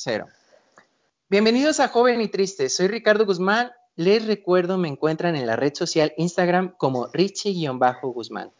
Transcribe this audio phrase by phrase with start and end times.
[0.00, 0.28] Cero.
[1.28, 2.68] Bienvenidos a Joven y Triste.
[2.68, 3.72] Soy Ricardo Guzmán.
[3.96, 8.52] Les recuerdo, me encuentran en la red social Instagram como Richie-Guzmán.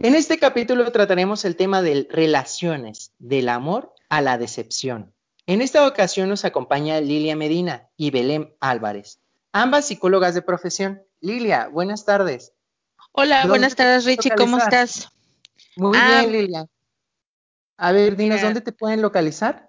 [0.00, 5.12] En este capítulo trataremos el tema de relaciones, del amor a la decepción.
[5.46, 9.20] En esta ocasión nos acompaña Lilia Medina y Belén Álvarez,
[9.52, 11.02] ambas psicólogas de profesión.
[11.20, 12.52] Lilia, buenas tardes.
[13.12, 15.08] Hola, buenas tardes Richie, ¿cómo estás?
[15.76, 16.66] Muy ah, bien, Lilia.
[17.76, 19.65] A ver, dinos, ¿dónde te pueden localizar?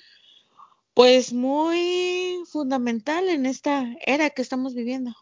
[0.95, 5.13] pues muy fundamental en esta era que estamos viviendo.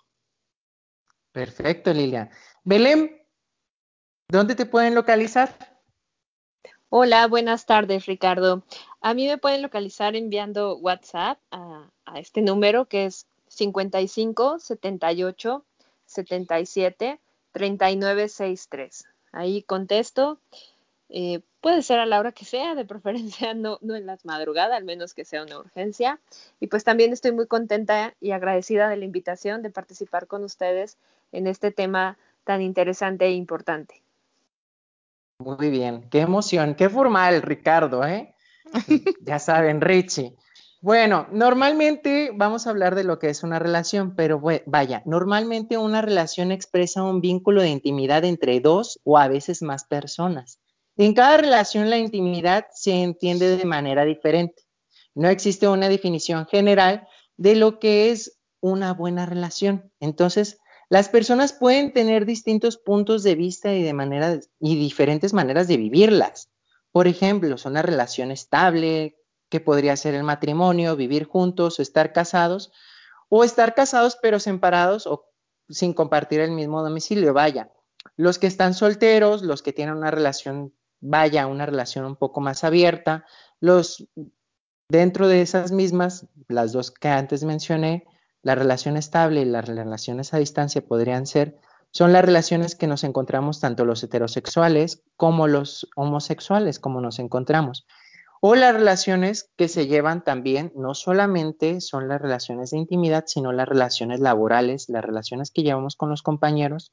[1.32, 2.30] Perfecto, Lilia.
[2.62, 3.22] Belén,
[4.28, 5.56] ¿dónde te pueden localizar?
[6.90, 8.64] Hola, buenas tardes, Ricardo.
[9.00, 15.64] A mí me pueden localizar enviando WhatsApp a, a este número que es 55 78
[16.04, 17.20] 77
[17.52, 19.06] 39 63.
[19.32, 20.38] Ahí contesto
[21.08, 24.76] eh, puede ser a la hora que sea, de preferencia no, no en las madrugadas,
[24.76, 26.20] al menos que sea una urgencia.
[26.60, 30.98] Y pues también estoy muy contenta y agradecida de la invitación de participar con ustedes
[31.30, 34.02] en este tema tan interesante e importante.
[35.38, 38.34] Muy bien, qué emoción, qué formal, Ricardo, ¿eh?
[39.22, 40.36] ya saben, Richie.
[40.80, 46.02] Bueno, normalmente vamos a hablar de lo que es una relación, pero vaya, normalmente una
[46.02, 50.58] relación expresa un vínculo de intimidad entre dos o a veces más personas.
[50.96, 54.62] En cada relación la intimidad se entiende de manera diferente.
[55.14, 59.90] No existe una definición general de lo que es una buena relación.
[60.00, 60.58] Entonces,
[60.90, 65.78] las personas pueden tener distintos puntos de vista y de manera y diferentes maneras de
[65.78, 66.50] vivirlas.
[66.92, 69.16] Por ejemplo, son una relación estable,
[69.48, 72.72] que podría ser el matrimonio, vivir juntos o estar casados,
[73.28, 75.26] o estar casados pero separados o
[75.68, 77.32] sin compartir el mismo domicilio.
[77.32, 77.72] Vaya,
[78.16, 82.64] los que están solteros, los que tienen una relación vaya una relación un poco más
[82.64, 83.26] abierta.
[83.60, 84.08] Los,
[84.88, 88.06] dentro de esas mismas, las dos que antes mencioné,
[88.42, 91.60] la relación estable y las relaciones a distancia podrían ser,
[91.90, 97.86] son las relaciones que nos encontramos tanto los heterosexuales como los homosexuales, como nos encontramos.
[98.40, 103.52] O las relaciones que se llevan también, no solamente son las relaciones de intimidad, sino
[103.52, 106.92] las relaciones laborales, las relaciones que llevamos con los compañeros.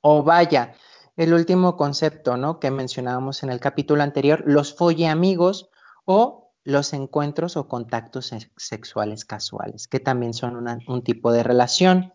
[0.00, 0.74] O vaya,
[1.16, 2.58] el último concepto, ¿no?
[2.58, 5.70] Que mencionábamos en el capítulo anterior, los folle amigos
[6.04, 12.14] o los encuentros o contactos sexuales casuales, que también son un tipo de relación.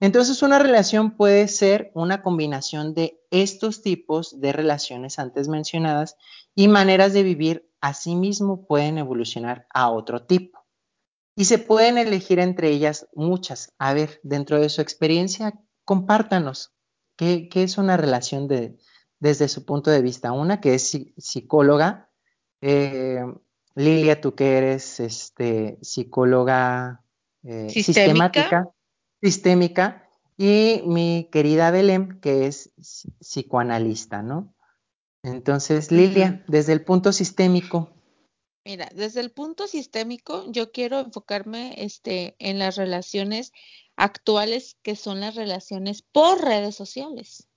[0.00, 6.16] Entonces, una relación puede ser una combinación de estos tipos de relaciones antes mencionadas
[6.54, 10.66] y maneras de vivir asimismo pueden evolucionar a otro tipo.
[11.34, 13.72] Y se pueden elegir entre ellas muchas.
[13.78, 16.77] A ver, dentro de su experiencia, compártanos
[17.18, 18.78] ¿Qué, es una relación de,
[19.18, 20.30] desde su punto de vista?
[20.30, 22.08] Una que es psicóloga.
[22.60, 23.24] Eh,
[23.74, 27.04] Lilia, tú que eres este, psicóloga
[27.42, 28.70] eh, sistemática,
[29.20, 32.72] sistémica, y mi querida Belén, que es
[33.20, 34.54] psicoanalista, ¿no?
[35.24, 37.90] Entonces, Lilia, desde el punto sistémico.
[38.64, 43.52] Mira, desde el punto sistémico, yo quiero enfocarme este, en las relaciones
[43.98, 47.48] actuales que son las relaciones por redes sociales.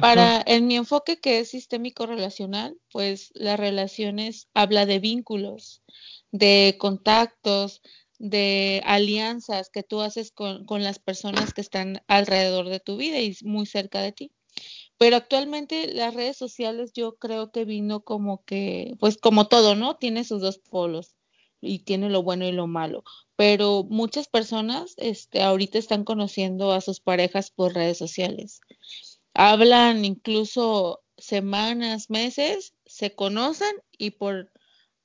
[0.00, 5.82] Para en mi enfoque que es sistémico relacional, pues las relaciones habla de vínculos,
[6.30, 7.82] de contactos,
[8.18, 13.18] de alianzas que tú haces con, con, las personas que están alrededor de tu vida
[13.18, 14.32] y muy cerca de ti.
[14.98, 19.96] Pero actualmente las redes sociales yo creo que vino como que, pues como todo, ¿no?
[19.96, 21.16] Tiene sus dos polos
[21.62, 23.04] y tiene lo bueno y lo malo
[23.42, 28.60] pero muchas personas este, ahorita están conociendo a sus parejas por redes sociales.
[29.34, 34.52] Hablan incluso semanas, meses, se conocen y por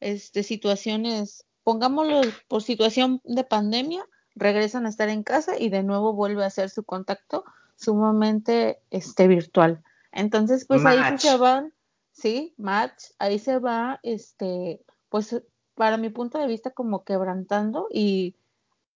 [0.02, 4.06] este, situaciones, pongámoslo por situación de pandemia,
[4.36, 7.44] regresan a estar en casa y de nuevo vuelve a hacer su contacto
[7.76, 9.82] sumamente este, virtual.
[10.12, 11.74] Entonces, pues ahí se van,
[12.12, 15.42] sí, match, ahí se va, este, pues
[15.78, 18.36] para mi punto de vista, como quebrantando y,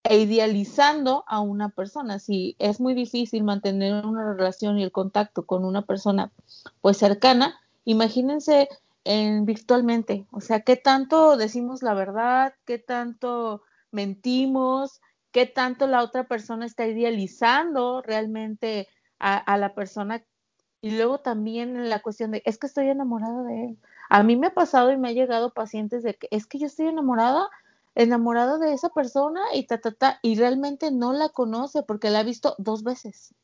[0.04, 2.18] e idealizando a una persona.
[2.18, 6.32] Si es muy difícil mantener una relación y el contacto con una persona
[6.80, 8.68] pues cercana, imagínense
[9.04, 10.26] en virtualmente.
[10.32, 13.62] O sea, qué tanto decimos la verdad, qué tanto
[13.92, 15.00] mentimos,
[15.30, 18.88] qué tanto la otra persona está idealizando realmente
[19.18, 20.24] a, la persona.
[20.80, 23.78] Y luego también la cuestión de, es que estoy enamorada de él.
[24.14, 26.66] A mí me ha pasado y me ha llegado pacientes de que es que yo
[26.66, 27.48] estoy enamorada,
[27.94, 32.18] enamorada de esa persona y ta, ta, ta, y realmente no la conoce porque la
[32.18, 33.34] ha visto dos veces.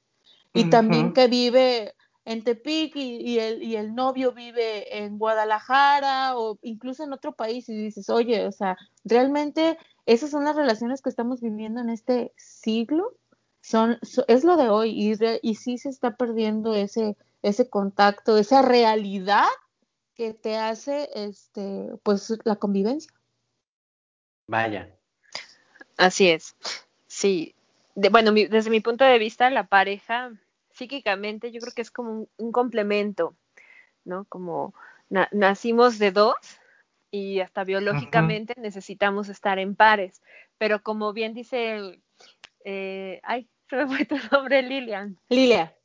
[0.52, 1.94] Y también que vive
[2.26, 7.66] en Tepic y, el, y el novio vive en Guadalajara o incluso en otro país
[7.70, 8.76] y dices, oye, o sea,
[9.06, 13.14] realmente esas son las relaciones que estamos viviendo en este siglo,
[13.62, 18.60] son, es lo de hoy y, y sí se está perdiendo ese, ese contacto, esa
[18.60, 19.46] realidad
[20.18, 23.10] que te hace, este, pues, la convivencia.
[24.48, 24.92] Vaya.
[25.96, 26.56] Así es.
[27.06, 27.54] Sí.
[27.94, 30.32] bueno, desde mi punto de vista, la pareja
[30.72, 33.36] psíquicamente yo creo que es como un, complemento,
[34.04, 34.24] ¿no?
[34.24, 34.74] Como
[35.08, 36.36] nacimos de dos
[37.12, 40.20] y hasta biológicamente necesitamos estar en pares,
[40.58, 42.02] pero como bien dice,
[42.64, 45.16] eh, ay, se me fue tu nombre, Lilian.
[45.28, 45.77] Lilia.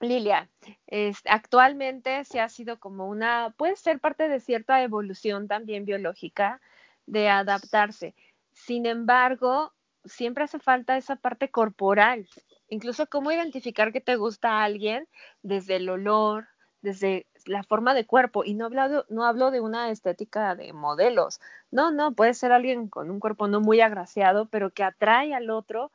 [0.00, 0.48] Lilia,
[0.86, 6.60] es, actualmente se ha sido como una, puede ser parte de cierta evolución también biológica
[7.06, 8.14] de adaptarse.
[8.52, 9.72] Sin embargo,
[10.04, 12.28] siempre hace falta esa parte corporal,
[12.68, 15.08] incluso cómo identificar que te gusta a alguien
[15.42, 16.46] desde el olor,
[16.80, 18.44] desde la forma de cuerpo.
[18.44, 21.40] Y no hablo, no hablo de una estética de modelos.
[21.72, 25.50] No, no, puede ser alguien con un cuerpo no muy agraciado, pero que atrae al
[25.50, 25.90] otro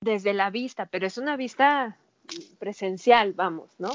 [0.00, 1.96] desde la vista, pero es una vista
[2.58, 3.90] presencial, vamos, ¿no?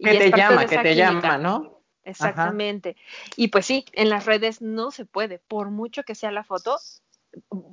[0.00, 1.80] que te llama, que te llama, ¿no?
[2.04, 2.96] Exactamente.
[3.36, 6.78] Y pues sí, en las redes no se puede, por mucho que sea la foto,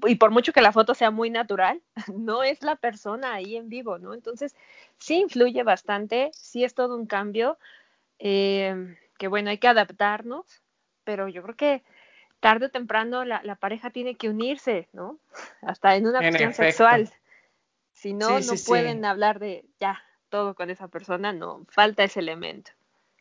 [0.07, 1.81] y por mucho que la foto sea muy natural,
[2.15, 4.13] no es la persona ahí en vivo, ¿no?
[4.13, 4.55] Entonces,
[4.97, 7.57] sí influye bastante, sí es todo un cambio,
[8.19, 10.45] eh, que bueno, hay que adaptarnos,
[11.03, 11.83] pero yo creo que
[12.39, 15.19] tarde o temprano la, pareja tiene que unirse, ¿no?
[15.61, 17.09] Hasta en una opción sexual.
[18.01, 22.71] Si no, no pueden hablar de ya todo con esa persona, no, falta ese elemento.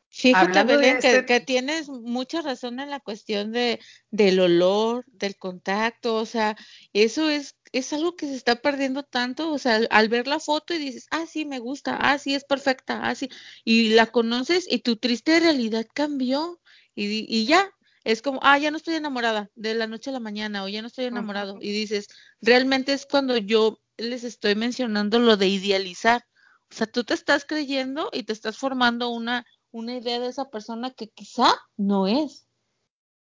[0.09, 3.79] Fíjate, Belén, este que, tienes mucha razón en la cuestión de,
[4.11, 6.57] del olor, del contacto, o sea,
[6.95, 10.73] eso es, es algo que se está perdiendo tanto, o sea, al, ver la foto
[10.73, 13.29] y dices, ah, sí, me gusta, ah, sí, es perfecta, ah, sí,
[13.65, 16.59] y la conoces y tu triste realidad cambió
[16.95, 17.71] y, y ya,
[18.03, 20.81] es como, ah, ya no estoy enamorada de la noche a la mañana o ya
[20.81, 22.09] no estoy enamorado, y dices,
[22.41, 26.23] realmente es cuando yo les estoy mencionando lo de idealizar,
[26.71, 30.51] o sea, tú te estás creyendo y te estás formando una una idea de esa
[30.51, 32.47] persona que quizá no es.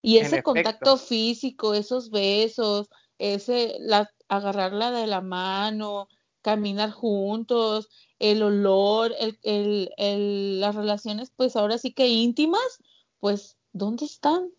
[0.01, 6.07] Y ese contacto físico, esos besos, ese la, agarrarla de la mano,
[6.41, 7.89] caminar juntos,
[8.19, 12.77] el olor, el, el, el, las relaciones, pues ahora sí que íntimas,
[13.19, 14.51] pues, ¿dónde están?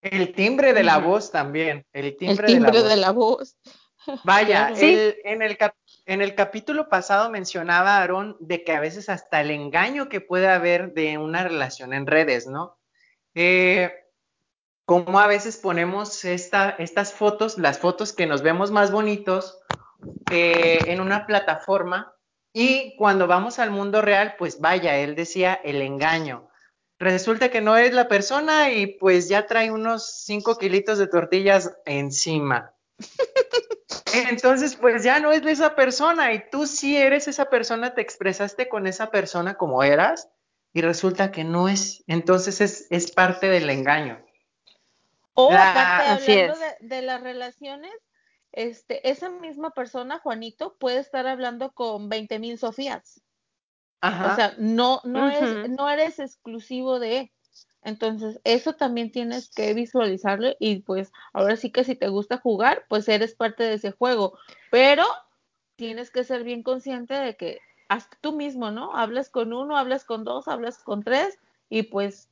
[0.00, 3.56] El timbre de la voz también, el timbre, de, la voz.
[4.24, 5.58] Vaya, en, el
[6.06, 10.48] en el capítulo pasado mencionaba Aaron de que a veces hasta el engaño que puede
[10.48, 12.78] haber de una relación en redes, ¿no?
[13.34, 13.92] Eh,
[14.84, 19.58] como a veces ponemos esta, estas fotos, las fotos que nos vemos más bonitos
[20.28, 22.14] eh, en una plataforma
[22.52, 26.48] y cuando vamos al mundo real, pues vaya, él decía el engaño.
[26.98, 31.74] Resulta que no es la persona y pues ya trae unos 5 kilitos de tortillas
[31.84, 32.71] encima.
[34.14, 38.68] Entonces, pues ya no es esa persona y tú sí eres esa persona, te expresaste
[38.68, 40.28] con esa persona como eras
[40.72, 42.04] y resulta que no es.
[42.06, 44.24] Entonces es, es parte del engaño.
[45.34, 47.92] O aparte, hablando de, las relaciones,
[48.52, 53.22] este, esa misma persona, Juanito, puede estar hablando con 20 mil Sofías.
[54.02, 57.32] O sea, no, no, es, no eres exclusivo de.
[57.84, 62.84] Entonces, eso también tienes que visualizarlo y pues ahora sí que si te gusta jugar,
[62.88, 64.38] pues eres parte de ese juego,
[64.70, 65.04] pero
[65.76, 67.58] tienes que ser bien consciente de que
[67.88, 68.96] hasta tú mismo, ¿no?
[68.96, 72.28] Hablas con uno, hablas con dos, hablas con tres y pues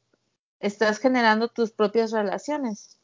[0.61, 2.99] estás generando tus propias relaciones.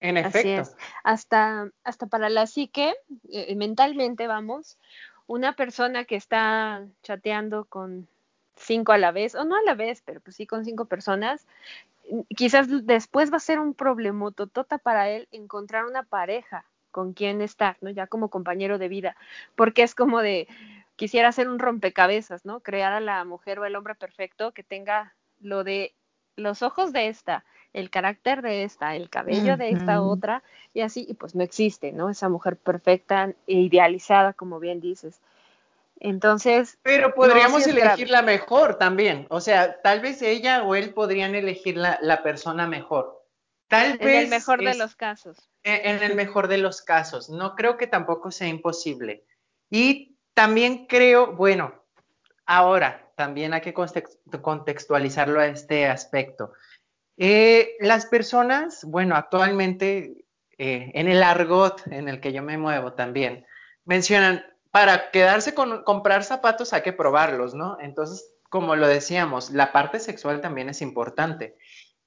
[0.00, 0.38] En efecto.
[0.38, 0.76] Así es.
[1.02, 2.94] Hasta, hasta para la psique,
[3.30, 4.78] eh, mentalmente, vamos,
[5.26, 8.08] una persona que está chateando con
[8.60, 11.46] cinco a la vez, o no a la vez, pero pues sí con cinco personas,
[12.36, 13.74] quizás después va a ser un
[14.34, 17.90] totota para él encontrar una pareja con quien estar, ¿no?
[17.90, 19.16] Ya como compañero de vida,
[19.54, 20.48] porque es como de,
[20.96, 22.60] quisiera hacer un rompecabezas, ¿no?
[22.60, 25.94] Crear a la mujer o el hombre perfecto que tenga lo de
[26.36, 30.42] los ojos de esta, el carácter de esta, el cabello de esta otra,
[30.74, 32.10] y así, y pues no existe, ¿no?
[32.10, 35.20] Esa mujer perfecta e idealizada, como bien dices.
[36.00, 36.78] Entonces.
[36.82, 39.26] Pero podríamos elegir la mejor también.
[39.30, 43.20] O sea, tal vez ella o él podrían elegir la, la persona mejor.
[43.70, 45.48] Tal en el mejor de los casos.
[45.62, 47.30] En, el mejor de los casos.
[47.30, 49.24] No creo que tampoco sea imposible.
[49.70, 51.84] Y también creo, bueno,
[52.46, 56.52] ahora también hay que contextualizarlo a este aspecto.
[57.16, 60.24] Eh, las personas, bueno, actualmente
[60.58, 63.46] eh, en el argot en el que yo me muevo también,
[63.84, 67.76] mencionan, para quedarse con comprar zapatos hay que probarlos, ¿no?
[67.80, 71.56] Entonces, como lo decíamos, la parte sexual también es importante.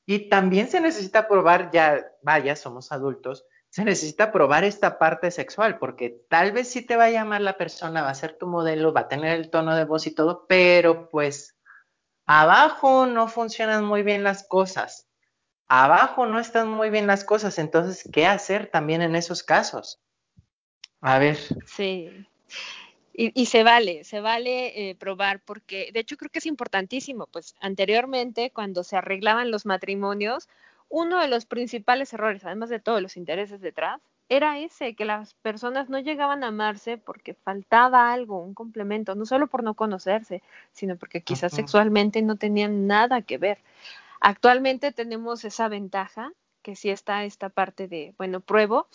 [0.05, 5.79] Y también se necesita probar, ya, vaya, somos adultos, se necesita probar esta parte sexual,
[5.79, 8.93] porque tal vez sí te va a llamar la persona, va a ser tu modelo,
[8.93, 11.57] va a tener el tono de voz y todo, pero pues
[12.25, 15.07] abajo no funcionan muy bien las cosas.
[15.67, 20.01] Abajo no están muy bien las cosas, entonces, ¿qué hacer también en esos casos?
[21.01, 21.37] A ver.
[21.65, 22.27] Sí.
[23.15, 27.53] Y, se vale, se vale eh, probar, porque de hecho creo que es importantísimo, pues
[27.61, 30.49] anteriormente cuando se arreglaban los matrimonios,
[30.89, 35.35] uno de los principales errores, además de todos los intereses detrás, era ese, que las
[35.35, 40.41] personas no llegaban a amarse porque faltaba algo, un complemento, no solo por no conocerse,
[40.71, 43.59] sino porque quizás sexualmente no tenían nada que ver.
[44.21, 46.31] Actualmente tenemos esa ventaja,
[46.61, 48.87] que sí está esta parte de, bueno, pruebo,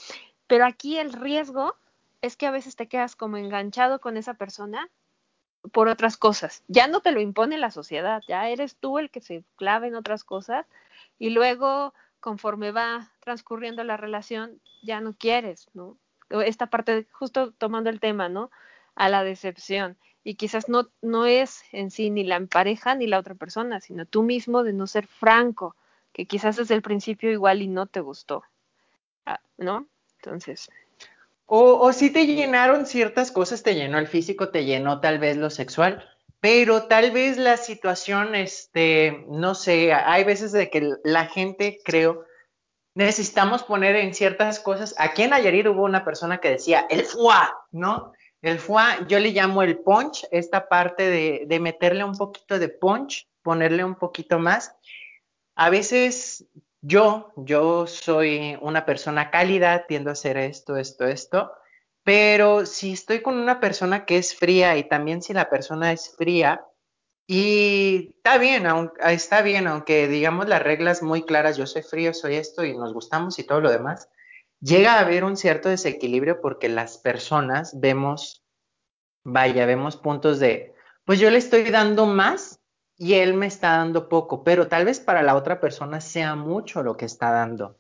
[0.46, 1.76] pero aquí el riesgo
[2.22, 4.90] es que a veces te quedas como enganchado con esa persona
[5.72, 6.62] por otras cosas.
[6.68, 9.94] Ya no te lo impone la sociedad, ya eres tú el que se clave en
[9.94, 10.66] otras cosas
[11.18, 15.96] y luego conforme va transcurriendo la relación ya no quieres, ¿no?
[16.30, 18.50] Esta parte, justo tomando el tema, ¿no?
[18.94, 19.96] A la decepción.
[20.24, 24.04] Y quizás no, no es en sí ni la pareja ni la otra persona, sino
[24.04, 25.74] tú mismo de no ser franco,
[26.12, 28.42] que quizás desde el principio igual y no te gustó,
[29.24, 29.86] ah, ¿no?
[30.16, 30.70] Entonces,
[31.50, 35.48] o, si te llenaron ciertas cosas, te llenó el físico, te llenó tal vez lo
[35.48, 36.04] sexual,
[36.40, 42.26] pero tal vez la situación, este, no sé, hay veces de que la gente, creo,
[42.94, 44.94] necesitamos poner en ciertas cosas.
[44.98, 48.12] Aquí en Nayarit hubo una persona que decía, el foie, ¿no?
[48.42, 52.68] El foie, yo le llamo el punch, esta parte de, de meterle un poquito de
[52.68, 54.76] punch, ponerle un poquito más.
[55.54, 56.46] A veces
[56.80, 61.52] yo, yo soy una persona cálida, tiendo a hacer esto, esto, esto,
[62.04, 66.14] pero si estoy con una persona que es fría y también si la persona es
[66.16, 66.64] fría,
[67.30, 68.66] y está bien,
[69.00, 72.94] está bien, aunque digamos las reglas muy claras, yo soy frío, soy esto y nos
[72.94, 74.08] gustamos y todo lo demás,
[74.60, 78.46] llega a haber un cierto desequilibrio porque las personas vemos,
[79.24, 82.57] vaya, vemos puntos de, pues yo le estoy dando más
[82.98, 86.82] y él me está dando poco, pero tal vez para la otra persona sea mucho
[86.82, 87.78] lo que está dando.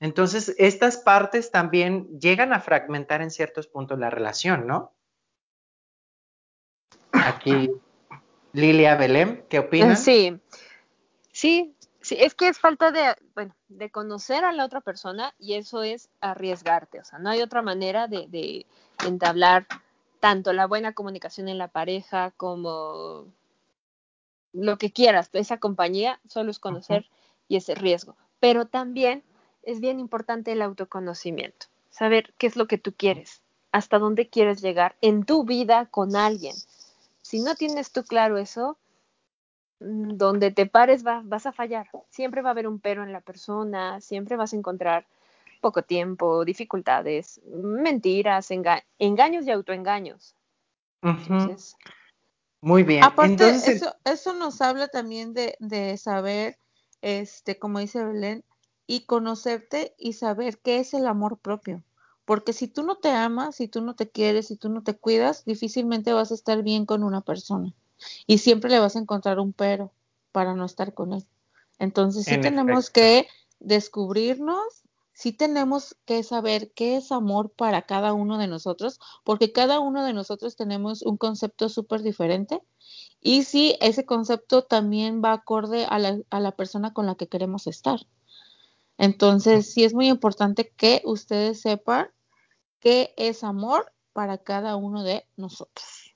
[0.00, 4.92] Entonces, estas partes también llegan a fragmentar en ciertos puntos la relación, ¿no?
[7.12, 7.70] Aquí,
[8.52, 10.02] Lilia Belém, ¿qué opinas?
[10.02, 10.40] Sí,
[11.32, 15.54] sí, sí, es que es falta de, bueno, de conocer a la otra persona y
[15.54, 18.66] eso es arriesgarte, o sea, no hay otra manera de, de
[19.06, 19.66] entablar
[20.20, 23.26] tanto la buena comunicación en la pareja como
[24.52, 27.06] lo que quieras, esa compañía solo es conocer
[27.48, 28.16] y ese riesgo.
[28.40, 29.22] Pero también
[29.62, 34.62] es bien importante el autoconocimiento, saber qué es lo que tú quieres, hasta dónde quieres
[34.62, 36.56] llegar en tu vida con alguien.
[37.22, 38.78] Si no tienes tú claro eso,
[39.80, 41.88] mm, donde te pares vas a fallar.
[42.08, 45.06] Siempre va a haber un pero en la persona, siempre vas a encontrar
[45.60, 50.34] poco tiempo, dificultades, mentiras, engaños y autoengaños.
[51.02, 51.76] Entonces,
[52.60, 53.04] muy bien.
[53.04, 56.58] Aparte, eso, eso nos habla también de, de saber,
[57.02, 58.44] este, como dice Belén,
[58.86, 61.82] y conocerte y saber qué es el amor propio.
[62.24, 64.94] Porque si tú no te amas, si tú no te quieres, si tú no te
[64.94, 67.74] cuidas, difícilmente vas a estar bien con una persona.
[68.26, 69.92] Y siempre le vas a encontrar un pero
[70.32, 71.24] para no estar con él.
[71.78, 73.28] Entonces sí tenemos que
[73.60, 74.82] descubrirnos
[75.18, 80.04] sí tenemos que saber qué es amor para cada uno de nosotros, porque cada uno
[80.04, 82.62] de nosotros tenemos un concepto súper diferente
[83.20, 87.26] y sí, ese concepto también va acorde a la, a la persona con la que
[87.26, 87.98] queremos estar.
[88.96, 92.06] Entonces, sí es muy importante que ustedes sepan
[92.78, 96.14] qué es amor para cada uno de nosotros.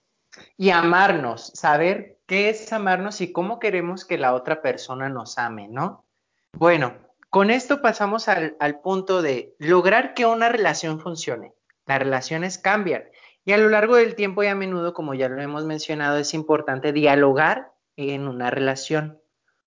[0.57, 5.67] Y amarnos, saber qué es amarnos y cómo queremos que la otra persona nos ame,
[5.67, 6.05] ¿no?
[6.53, 11.55] Bueno, con esto pasamos al, punto de lograr que una relación funcione.
[11.87, 13.05] Las relaciones cambian
[13.47, 16.35] y a lo largo del tiempo y a menudo, como ya lo hemos mencionado, es
[16.35, 19.19] importante dialogar en una relación.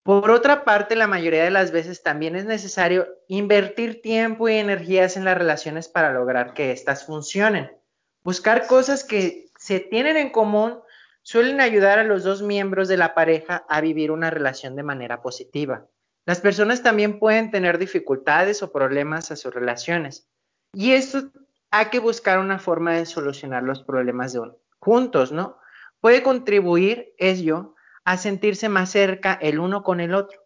[0.03, 5.17] Por otra parte, la mayoría de las veces también es necesario invertir tiempo y energías
[5.17, 7.71] en las relaciones para lograr que éstas funcionen.
[8.23, 10.81] Buscar cosas que se tienen en común
[11.23, 15.23] suelen ayudar a los dos miembros de la pareja a vivir una relación de manera
[15.23, 15.87] positiva.
[16.25, 20.27] Las personas también pueden tener dificultades o problemas a sus relaciones
[20.73, 21.31] y esto
[21.71, 24.41] hay que buscar una forma de solucionar los problemas de
[24.79, 25.57] juntos, ¿no?
[25.99, 30.39] Puede contribuir ello a sentirse más cerca el uno con el otro.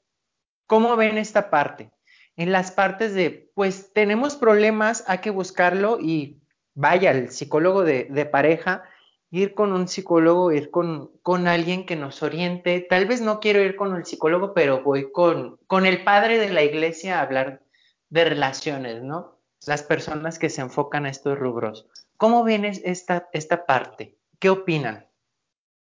[0.66, 1.92] ¿Cómo ven esta parte?
[2.36, 6.42] En las partes de, pues tenemos problemas, hay que buscarlo y
[6.74, 8.84] vaya, el psicólogo de pareja
[9.32, 12.86] ir con un psicólogo, ir con, con, alguien que nos oriente.
[12.90, 16.50] Tal vez no quiero ir con el psicólogo, pero voy con, con el padre de
[16.50, 17.64] la iglesia a hablar
[18.10, 19.38] de relaciones, ¿no?
[19.68, 21.88] Las personas que se enfocan a estos rubros.
[22.18, 24.18] ¿Cómo ven esta, esta parte?
[24.40, 25.08] ¿Qué opinan?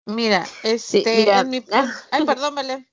[0.07, 1.65] Mira, este, En mi...
[2.11, 2.89] ay, perdón, Belén.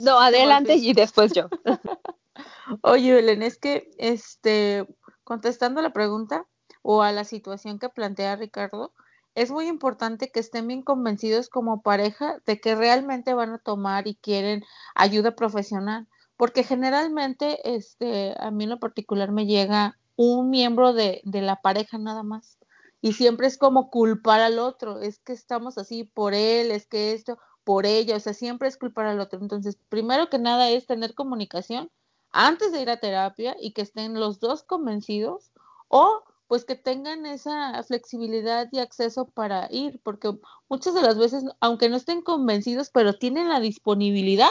[0.00, 1.48] No, adelante y después yo.
[2.82, 4.86] Oye, Belén, es que, este,
[5.24, 6.46] contestando a la pregunta
[6.82, 8.94] o a la situación que plantea Ricardo,
[9.38, 14.08] es muy importante que estén bien convencidos como pareja de que realmente van a tomar
[14.08, 14.64] y quieren
[14.96, 21.20] ayuda profesional, porque generalmente, este, a mí en lo particular me llega un miembro de,
[21.24, 22.58] de la pareja nada más
[23.00, 27.12] y siempre es como culpar al otro, es que estamos así por él, es que
[27.12, 29.38] esto, por ella, o sea, siempre es culpar al otro.
[29.40, 31.92] Entonces, primero que nada es tener comunicación
[32.32, 35.52] antes de ir a terapia y que estén los dos convencidos
[35.86, 40.32] o pues que tengan esa flexibilidad y acceso para ir, porque
[40.68, 44.48] muchas de las veces, aunque no estén convencidos, pero tienen la disponibilidad,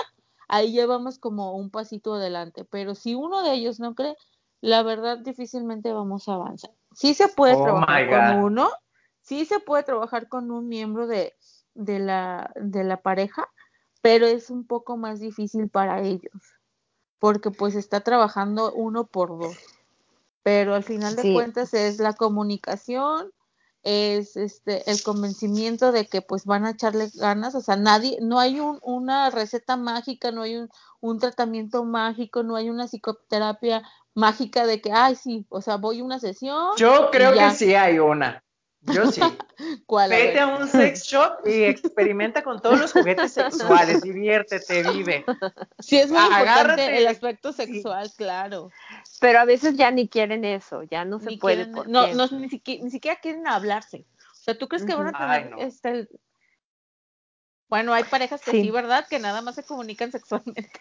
[0.48, 4.16] ahí llevamos como un pasito adelante, pero si uno de ellos no cree,
[4.62, 6.72] la verdad difícilmente vamos a avanzar.
[6.94, 8.70] Sí se puede oh trabajar con uno,
[9.22, 11.36] sí se puede trabajar con un miembro de,
[11.74, 13.50] de, la, de la pareja,
[14.04, 16.44] pero es un poco más difícil para ellos,
[17.18, 19.58] porque pues está trabajando uno por dos
[20.44, 23.32] pero al final de cuentas es la comunicación,
[23.84, 28.39] es este el convencimiento de que pues van a echarle ganas, o sea, nadie, no
[28.39, 33.84] hay un, una receta mágica, no hay un, un tratamiento mágico, no hay una psicoterapia
[34.13, 36.75] mágica de que, ay, sí, o sea, voy a una sesión.
[36.77, 38.44] Yo creo que sí hay una.
[38.81, 39.22] Yo sí.
[39.86, 45.25] ¿Cuál, Vete a, un sex shop y experimenta con todos los juguetes sexuales, diviértete, vive.
[45.79, 48.72] Sí, es muy importante el aspecto sexual, claro.
[49.20, 51.68] Pero a veces ya ni quieren eso, ya no se puede.
[51.68, 54.05] no, no ni, siquiera, quieren hablarse.
[54.31, 56.07] O sea, ¿tú crees que van a tener este,
[57.70, 58.72] bueno, hay parejas que sí.
[58.72, 59.05] ¿verdad?
[59.09, 60.72] Que nada más se comunican sexualmente.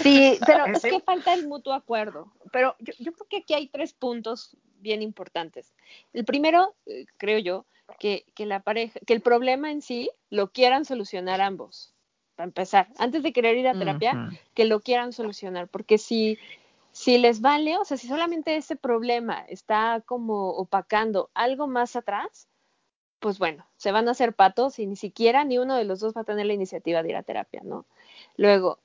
[0.00, 2.32] Sí, pero es que falta el mutuo acuerdo.
[2.52, 5.72] Pero yo, yo creo que aquí hay tres puntos bien importantes.
[6.12, 7.66] El primero, eh, creo yo,
[7.98, 11.94] que, que, la pareja, que el problema en sí lo quieran solucionar ambos,
[12.36, 12.88] para empezar.
[12.98, 16.38] Antes de querer ir a terapia, que lo quieran solucionar, porque si,
[16.92, 22.48] si les vale, o sea, si solamente ese problema está como opacando algo más atrás,
[23.20, 26.14] pues bueno, se van a hacer patos y ni siquiera ni uno de los dos
[26.14, 27.86] va a tener la iniciativa de ir a terapia, ¿no?
[28.36, 28.80] Luego,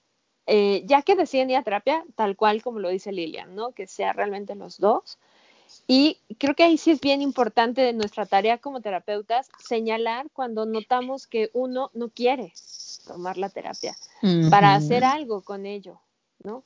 [0.45, 3.71] eh, ya que deciden ir a terapia, tal cual como lo dice Lilian, ¿no?
[3.71, 5.19] Que sea realmente los dos.
[5.91, 10.67] Y creo que ahí sí es bien importante de nuestra tarea como terapeutas señalar cuando
[10.67, 12.53] notamos que uno no quiere
[13.07, 13.97] tomar la terapia
[14.51, 15.99] para hacer algo con ello,
[16.43, 16.63] ¿no?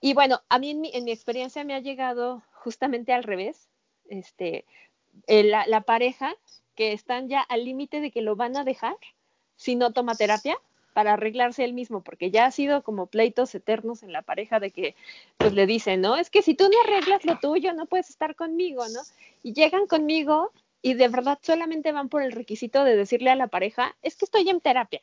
[0.00, 3.68] Y bueno, a mí en mi, en mi experiencia me ha llegado justamente al revés,
[4.08, 4.64] este,
[5.26, 6.34] eh, la, la pareja
[6.74, 8.96] que están ya al límite de que lo van a dejar
[9.56, 10.56] si no toma terapia
[10.94, 14.70] para arreglarse él mismo, porque ya ha sido como pleitos eternos en la pareja de
[14.70, 14.94] que
[15.36, 16.16] pues le dicen, ¿no?
[16.16, 19.00] Es que si tú no arreglas lo tuyo, no puedes estar conmigo, ¿no?
[19.42, 23.48] Y llegan conmigo y de verdad solamente van por el requisito de decirle a la
[23.48, 25.02] pareja, es que estoy en terapia,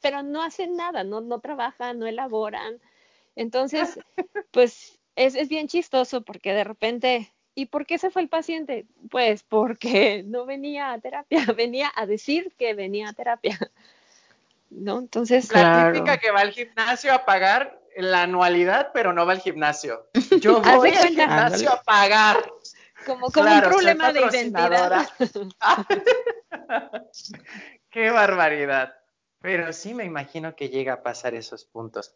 [0.00, 2.80] pero no hacen nada, no, no trabajan, no elaboran.
[3.36, 3.98] Entonces,
[4.52, 8.86] pues es, es bien chistoso porque de repente ¿Y por qué se fue el paciente?
[9.10, 13.58] Pues porque no venía a terapia, venía a decir que venía a terapia.
[14.74, 14.98] ¿No?
[14.98, 15.52] Entonces.
[15.52, 20.08] La típica que va al gimnasio a pagar la anualidad, pero no va al gimnasio.
[20.40, 22.50] Yo voy al gimnasio a pagar.
[23.04, 25.08] Como, como un problema de identidad.
[27.90, 28.94] Qué barbaridad.
[29.40, 32.14] Pero sí me imagino que llega a pasar esos puntos.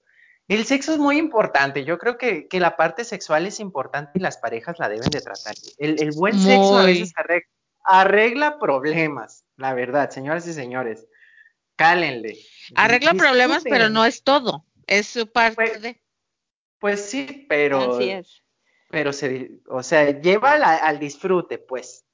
[0.49, 1.85] El sexo es muy importante.
[1.85, 5.55] Yo creo que, la parte sexual es importante y las parejas la deben de tratar.
[5.77, 7.13] El, buen sexo a veces
[7.83, 11.09] arregla, problemas, la verdad, señoras y señores.
[11.77, 12.39] Cálenle.
[12.75, 14.65] Arregla problemas, pero no es todo.
[14.87, 16.03] Es su parte pues, de.
[16.79, 17.95] Pues sí, pero.
[17.95, 18.43] Así es.
[18.91, 22.05] Pero se, o sea, lleva al disfrute, pues.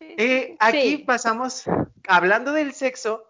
[0.00, 1.64] Eh, aquí pasamos,
[2.08, 3.26] hablando del sexo,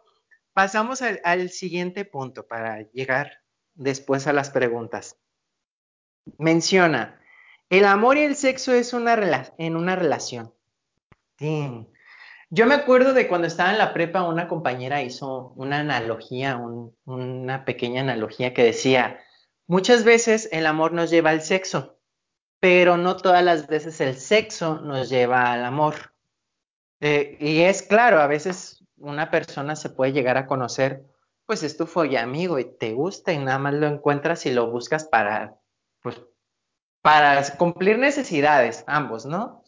[0.52, 3.42] pasamos al siguiente punto para llegar
[3.74, 5.16] después a las preguntas.
[6.38, 7.20] Menciona,
[7.70, 10.54] el amor y el sexo es una en una relación.
[12.52, 16.60] Yo me acuerdo de cuando estaba en la prepa, una compañera hizo una analogía,
[17.04, 19.20] una pequeña analogía que decía,
[19.68, 22.00] muchas veces el amor nos lleva al sexo,
[22.58, 26.12] pero no todas las veces el sexo nos lleva al amor.
[26.98, 31.04] Eh, y es claro, a veces una persona se puede llegar a conocer,
[31.46, 35.04] pues es tu amigo y te gusta y nada más lo encuentras y lo buscas
[35.04, 35.56] para,
[36.02, 36.20] pues,
[37.00, 39.59] para cumplir necesidades, ambos, ¿no?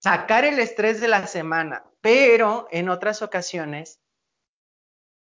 [0.00, 4.00] Sacar el estrés de la semana, pero en otras ocasiones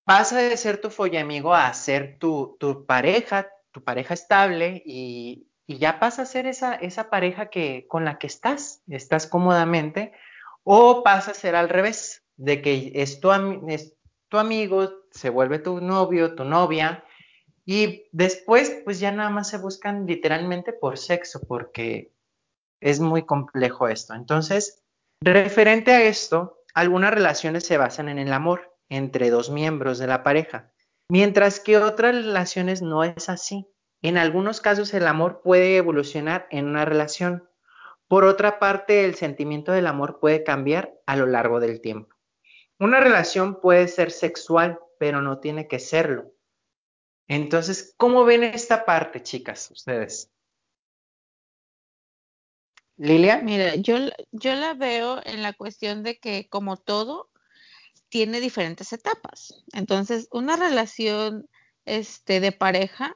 [0.06, 6.00] pasa de ser tu follamigo a ser tu, tu pareja, tu pareja estable y, ya
[6.00, 10.14] pasa a ser esa, esa pareja que, con la que estás, estás cómodamente,
[10.64, 13.32] o pasa a ser al revés, de que es tu,
[13.68, 13.96] es
[14.30, 17.04] tu amigo, se vuelve tu novio, tu novia,
[17.66, 22.14] y después pues ya nada más se buscan literalmente por sexo, porque
[22.82, 24.14] es muy complejo esto.
[24.14, 24.84] Entonces,
[25.22, 30.24] referente a esto, algunas relaciones se basan en el amor entre dos miembros de la
[30.24, 30.72] pareja,
[31.10, 33.68] mientras que otras relaciones no es así.
[34.02, 37.50] En algunos casos el amor puede evolucionar en una relación.
[38.08, 42.16] Por otra parte, el sentimiento del amor puede cambiar a lo largo del tiempo.
[42.80, 46.32] Una relación puede ser sexual, pero no tiene que serlo.
[47.28, 50.32] Entonces, ¿cómo ven esta parte, chicas, ustedes?
[53.00, 53.42] Lilia.
[53.42, 53.96] Mira, yo,
[54.32, 57.30] yo la veo en la cuestión de que como todo
[58.10, 59.64] tiene diferentes etapas.
[59.72, 61.48] Entonces, una relación
[61.86, 63.16] este, de pareja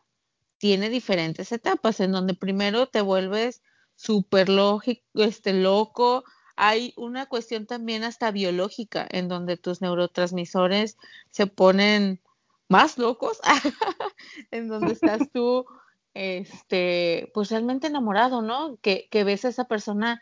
[0.58, 3.62] tiene diferentes etapas en donde primero te vuelves
[3.96, 6.24] súper lógico, este, loco.
[6.56, 10.96] Hay una cuestión también hasta biológica en donde tus neurotransmisores
[11.30, 12.22] se ponen
[12.70, 13.42] más locos,
[14.52, 15.66] en donde estás tú
[16.14, 18.78] este, pues realmente enamorado, ¿no?
[18.82, 20.22] Que, que ves a esa persona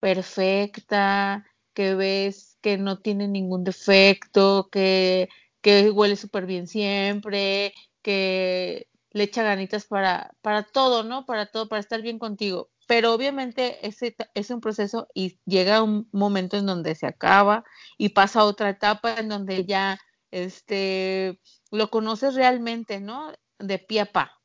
[0.00, 5.28] perfecta, que ves que no tiene ningún defecto, que,
[5.62, 11.24] que huele súper bien siempre, que le echa ganitas para, para todo, ¿no?
[11.26, 12.70] Para todo, para estar bien contigo.
[12.86, 17.64] Pero obviamente ese es un proceso y llega un momento en donde se acaba
[17.96, 19.98] y pasa a otra etapa en donde ya
[20.30, 23.32] este lo conoces realmente, ¿no?
[23.58, 24.40] De pie a pa.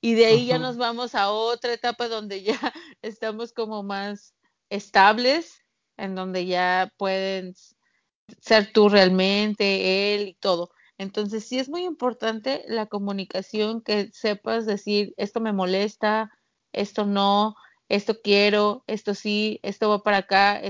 [0.00, 2.58] Y de ahí ya nos vamos a otra etapa donde ya
[3.02, 4.34] estamos como más
[4.70, 5.64] estables,
[5.96, 7.54] en donde ya pueden
[8.40, 10.70] ser tú realmente, él y todo.
[10.98, 16.30] Entonces sí es muy importante la comunicación, que sepas decir, esto me molesta,
[16.72, 17.54] esto no,
[17.88, 20.60] esto quiero, esto sí, esto va para acá,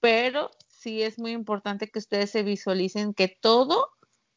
[0.00, 3.90] pero sí es muy importante que ustedes se visualicen que todo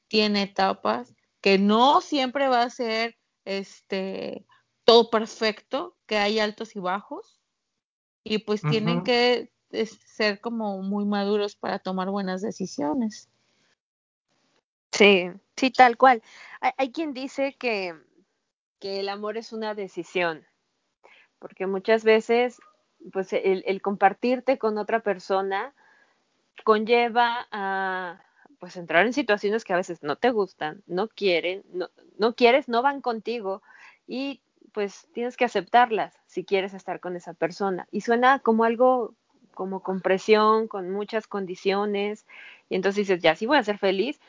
[0.08, 4.46] tiene etapas, que no siempre va a ser este,
[4.86, 7.40] todo perfecto, que hay altos y bajos,
[8.24, 9.52] y pues tienen que
[9.86, 13.30] ser como muy maduros para tomar buenas decisiones.
[14.92, 16.22] Sí, sí, tal cual.
[16.78, 17.96] Hay, quien dice que,
[18.80, 20.46] que, el amor es una decisión,
[21.40, 22.62] porque muchas veces,
[23.12, 25.74] pues el, el compartirte con otra persona
[26.64, 28.24] conlleva a,
[28.63, 32.69] pues entrar en situaciones que a veces no te gustan, no quieren, no, no quieres,
[32.69, 33.62] no van contigo
[34.08, 34.39] y
[34.71, 37.89] pues tienes que aceptarlas si quieres estar con esa persona.
[37.91, 39.15] Y suena como algo
[39.54, 42.26] como con presión, con muchas condiciones,
[42.69, 44.21] y entonces dices, ya sí voy a ser feliz.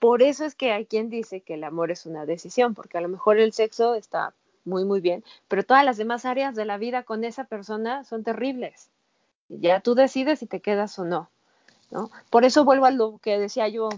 [0.00, 3.02] Por eso es que hay quien dice que el amor es una decisión, porque a
[3.02, 6.76] lo mejor el sexo está muy, muy bien, pero todas las demás áreas de la
[6.76, 8.90] vida con esa persona son terribles.
[9.48, 11.30] Ya tú decides si te quedas o no.
[12.30, 13.88] Por eso vuelvo a lo que decía yo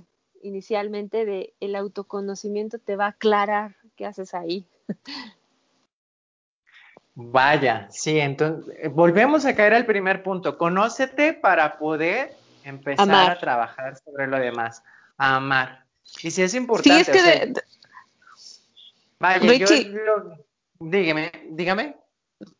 [0.42, 4.66] inicialmente de el autoconocimiento te va a aclarar qué haces ahí.
[7.14, 10.56] Vaya, sí, entonces volvemos a caer al primer punto.
[10.56, 14.84] Conócete para poder empezar a trabajar sobre lo demás,
[15.16, 15.84] a amar.
[16.22, 17.04] Y si es importante.
[17.04, 17.52] Sí, es que
[19.18, 19.66] Vaya, yo
[20.78, 21.96] dígame, dígame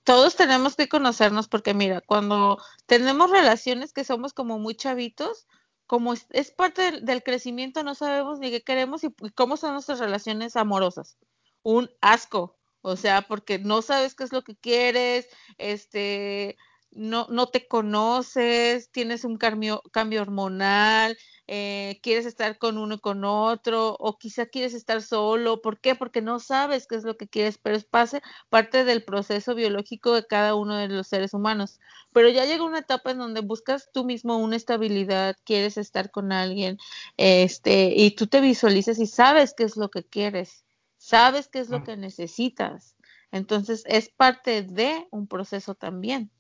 [0.05, 5.47] todos tenemos que conocernos porque mira, cuando tenemos relaciones que somos como muy chavitos,
[5.87, 10.57] como es, parte del, crecimiento, no sabemos ni qué queremos y, cómo son nuestras relaciones
[10.57, 11.17] amorosas.
[11.63, 16.57] Un asco, o sea, porque no sabes qué es lo que quieres, este,
[16.91, 21.17] no, no te conoces, tienes un cambio, cambio hormonal,
[21.51, 25.63] eh, quieres estar con uno y con otro, o quizá quieres estar solo.
[25.63, 25.95] ¿Por qué?
[25.95, 30.27] Porque no sabes qué es lo que quieres, pero es parte del proceso biológico de
[30.27, 31.81] cada uno de los seres humanos.
[32.13, 36.33] Pero ya llega una etapa en donde buscas tú mismo una estabilidad, quieres estar con
[36.33, 36.77] alguien,
[37.17, 40.65] este, y tú te visualizas y sabes qué es lo que quieres,
[40.99, 42.95] sabes qué es lo que necesitas.
[43.31, 46.31] Entonces es parte de un proceso también.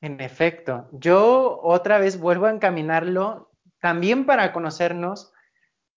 [0.00, 5.32] En efecto, yo otra vez vuelvo a encaminarlo también para conocernos.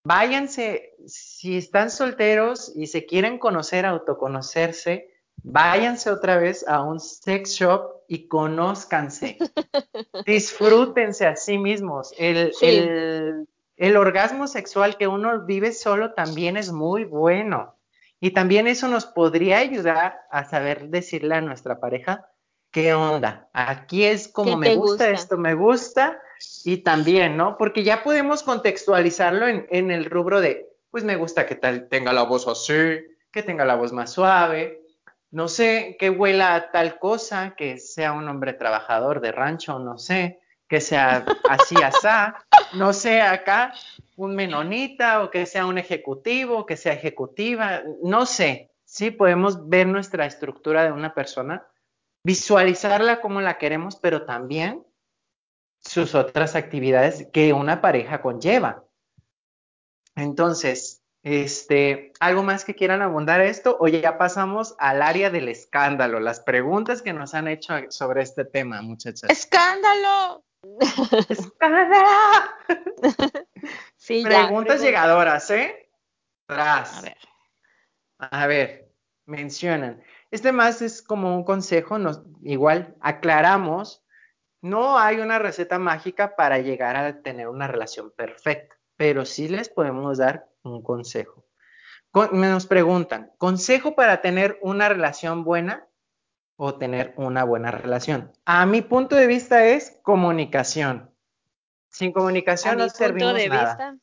[0.04, 5.10] Váyanse, si están solteros y se quieren conocer, autoconocerse,
[5.44, 9.38] váyanse otra vez a un sex shop y conózcanse.
[10.26, 12.14] Disfrútense a sí mismos.
[12.18, 12.66] El, Sí.
[12.66, 17.78] el- el orgasmo sexual que uno vive solo también es muy bueno.
[18.20, 22.28] Y también eso nos podría ayudar a saber decirle a nuestra pareja,
[22.72, 23.50] ¿qué onda?
[23.54, 25.10] Aquí es como ¿Qué me gusta, gusta?
[25.10, 26.20] esto me gusta.
[26.64, 27.58] Y también, ¿no?
[27.58, 32.14] Porque ya podemos contextualizarlo en, en el rubro de, pues me gusta que tal tenga
[32.14, 34.82] la voz así, que tenga la voz más suave,
[35.32, 39.98] no sé, que huela a tal cosa, que sea un hombre trabajador de rancho, no
[39.98, 42.36] sé, que sea así, asá,
[42.74, 43.74] no sé, acá,
[44.18, 49.88] un menonita, o que sea un ejecutivo, que sea ejecutiva, no sé, sí podemos ver
[49.88, 51.66] nuestra estructura de una persona,
[52.24, 54.86] visualizarla como la queremos, pero también
[55.80, 58.84] sus otras actividades que una pareja conlleva.
[60.16, 63.78] Entonces, este, ¿algo más que quieran abundar esto?
[63.80, 68.46] O ya pasamos al área del escándalo, las preguntas que nos han hecho sobre este
[68.46, 69.30] tema, muchachas.
[69.30, 70.44] ¡Escándalo!
[71.30, 72.08] ¡Escándalo!
[73.98, 74.24] Sí.
[74.24, 74.78] Preguntas pregunta.
[74.78, 75.90] llegadoras, ¿eh?
[76.48, 76.98] Tras.
[76.98, 77.18] A ver.
[78.18, 78.92] A ver,
[79.26, 80.04] mencionan.
[80.32, 84.04] Este más es como un consejo, nos, igual aclaramos,
[84.62, 89.70] no hay una receta mágica para llegar a tener una relación perfecta, pero sí les
[89.70, 91.46] podemos dar un consejo.
[92.12, 95.88] Con- nos preguntan, ¿consejo para tener una relación buena
[96.56, 98.32] o tener una buena relación?
[98.46, 101.10] A mi punto de vista es comunicación.
[101.90, 103.66] Sin A comunicación mi no punto servimos de nada.
[103.66, 103.98] vista.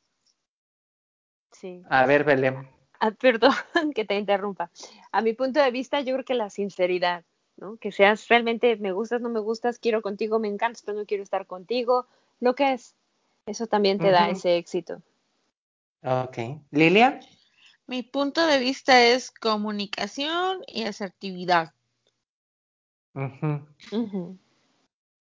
[1.52, 1.82] Sí.
[1.88, 2.68] A ver, Belén.
[3.00, 3.52] Ah, perdón
[3.94, 4.70] que te interrumpa.
[5.12, 7.24] A mi punto de vista, yo creo que la sinceridad,
[7.56, 7.76] ¿no?
[7.76, 11.22] Que seas realmente, me gustas, no me gustas, quiero contigo, me encantas, pero no quiero
[11.22, 12.06] estar contigo,
[12.40, 12.94] lo que es.
[13.46, 15.02] Eso también te da ese éxito.
[16.02, 16.38] Ok.
[16.70, 17.20] Lilia.
[17.86, 21.72] Mi punto de vista es comunicación y asertividad.
[23.14, 24.38] Ujú.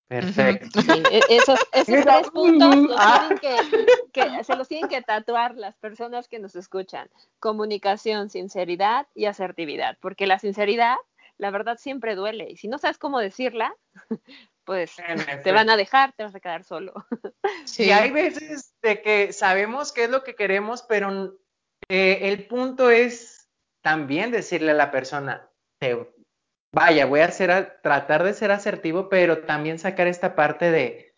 [0.08, 0.82] Perfecto.
[0.82, 3.38] Sí, e- esos, esos Mira, tres puntos los ah.
[3.40, 7.10] tienen que, que- se los tienen que tatuar las personas que nos escuchan.
[7.40, 9.98] Comunicación, sinceridad y asertividad.
[10.00, 10.96] Porque la sinceridad,
[11.38, 12.50] la verdad, siempre duele.
[12.50, 13.76] Y si no sabes cómo decirla,
[14.64, 14.96] pues
[15.44, 16.94] te van a dejar, te vas a quedar solo.
[17.78, 21.38] Y hay veces de que sabemos qué es lo que queremos, pero
[21.90, 23.50] eh, el punto es
[23.82, 26.08] también decirle a la persona, te-
[26.78, 27.30] vaya, voy a
[27.82, 31.16] tratar de ser asertivo, pero también sacar esta parte de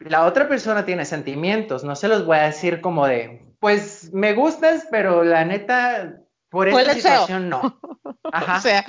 [0.00, 4.34] la otra persona tiene sentimientos, no se los voy a decir como de, pues me
[4.34, 7.80] gustas, pero la neta, por esta situación no.
[8.32, 8.56] Ajá.
[8.58, 8.84] O sea,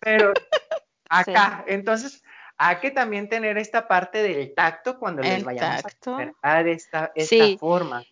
[0.00, 0.34] Pero
[1.08, 2.22] acá, entonces
[2.58, 6.18] hay que también tener esta parte del tacto cuando les vayamos tacto.
[6.42, 7.56] a esta, esta Sí.
[7.58, 8.04] forma.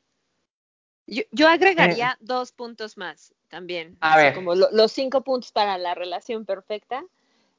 [1.11, 3.95] Yo, yo agregaría dos puntos más también.
[3.95, 3.97] Eh.
[4.01, 4.35] A ver.
[4.35, 7.05] Como lo- los cinco puntos para la relación perfecta.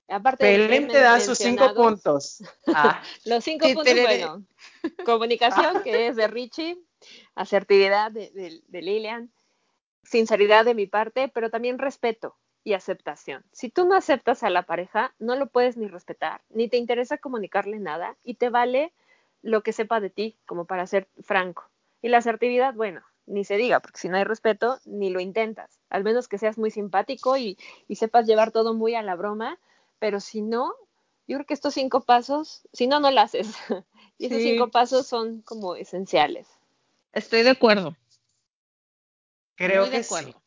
[0.08, 2.42] Aparte tres te da sus cinco puntos.
[2.74, 4.26] Ah, Los cinco Ti, puntos, tereré.
[4.26, 4.46] bueno,
[5.06, 6.78] comunicación, que es de Richie,
[7.36, 9.32] asertividad de, de- de Lilian,
[10.04, 13.44] sinceridad de mi parte, pero también respeto y aceptación.
[13.52, 17.18] Si tú no aceptas a la pareja, no lo puedes ni respetar, ni te interesa
[17.18, 18.94] comunicarle nada, y te vale
[19.42, 21.70] lo que sepa de ti, como para ser franco.
[22.02, 25.80] Y la asertividad, bueno, ni se diga, porque si no hay respeto, ni lo intentas,
[25.90, 27.58] al menos que seas muy simpático y,
[27.88, 29.58] y sepas llevar todo muy a la broma,
[30.00, 30.74] pero si no,
[31.28, 33.48] yo creo que estos cinco pasos, si no, no lo haces.
[34.18, 34.50] y esos Sí.
[34.52, 36.48] cinco pasos son como esenciales.
[37.14, 37.96] estoy de acuerdo.
[39.56, 40.08] creo muy de que sí.
[40.14, 40.42] acuerdo.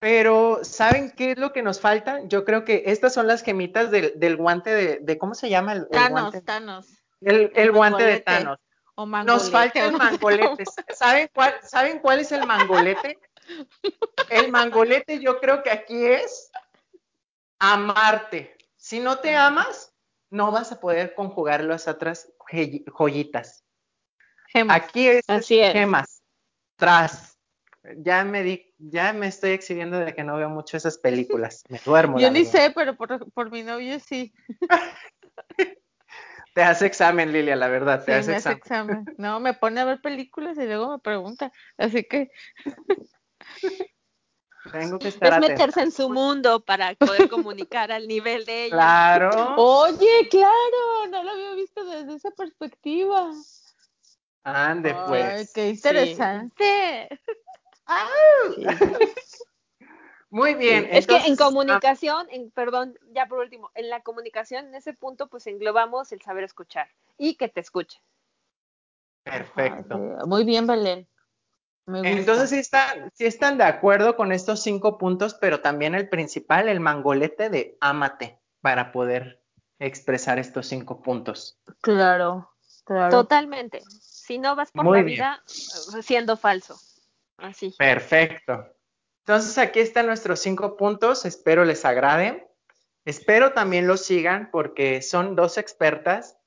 [0.00, 2.24] Pero, ¿saben qué es lo que nos falta?
[2.26, 5.74] Yo creo que estas son las gemitas del, del guante de, de- ¿cómo se llama?
[5.74, 6.88] El, el Thanos, guante, Thanos.
[7.20, 8.20] el, el el guante de.
[8.20, 8.58] Thanos.
[8.94, 10.64] O Nos mangolete, falta o el no sé mangolete.
[10.94, 13.18] ¿Saben cuál, ¿Saben cuál es el mangolete?
[14.28, 16.50] El mangolete yo creo que aquí es
[17.58, 18.56] amarte.
[18.76, 19.94] Si no te amas,
[20.30, 23.64] no vas a poder conjugar las otras joyi- joyitas.
[24.48, 24.76] Gemas.
[24.76, 25.72] Aquí es, Así es.
[25.72, 26.22] gemas.
[26.76, 27.38] Tras.
[27.96, 31.64] Ya me di, ya me estoy exhibiendo de que no veo mucho esas películas.
[31.68, 32.20] Me duermo.
[32.20, 34.32] Yo ni sé, pero por, por mi novio sí.
[36.54, 38.58] Te hace examen, Lilia, la verdad, te Sí, hace me hace examen.
[38.58, 39.14] examen.
[39.18, 41.50] No, me pone a ver películas y luego me pregunta.
[41.78, 42.30] Así que
[44.72, 45.52] Tengo que estar Es atenta.
[45.54, 48.76] meterse en su mundo para poder comunicar al nivel de ella.
[48.76, 49.54] Claro.
[49.56, 53.32] Oye, claro, no lo había visto desde esa perspectiva.
[54.44, 55.24] Ande, pues.
[55.24, 57.08] Ay, qué interesante.
[58.56, 59.31] Sí.
[60.32, 60.88] Muy bien.
[60.90, 65.26] es que en comunicación, en, perdón, ya por último, en la comunicación, en ese punto,
[65.26, 68.00] pues englobamos el saber escuchar y que te escuche.
[69.24, 69.98] Perfecto.
[70.26, 71.06] Muy bien, Belén.
[71.86, 76.66] Entonces sí están, sí están de acuerdo con estos cinco puntos, pero también el principal,
[76.68, 79.42] el mangolete de ámate, para poder
[79.80, 81.58] expresar estos cinco puntos.
[81.82, 82.50] Claro,
[82.84, 83.10] claro.
[83.10, 83.82] Totalmente.
[84.00, 86.80] Si no vas por la vida eh, siendo falso.
[87.36, 87.74] Así.
[87.76, 88.72] Perfecto.
[89.26, 92.48] Entonces aquí están nuestros cinco puntos, espero les agrade.
[93.04, 96.38] Espero también los sigan porque son dos expertas.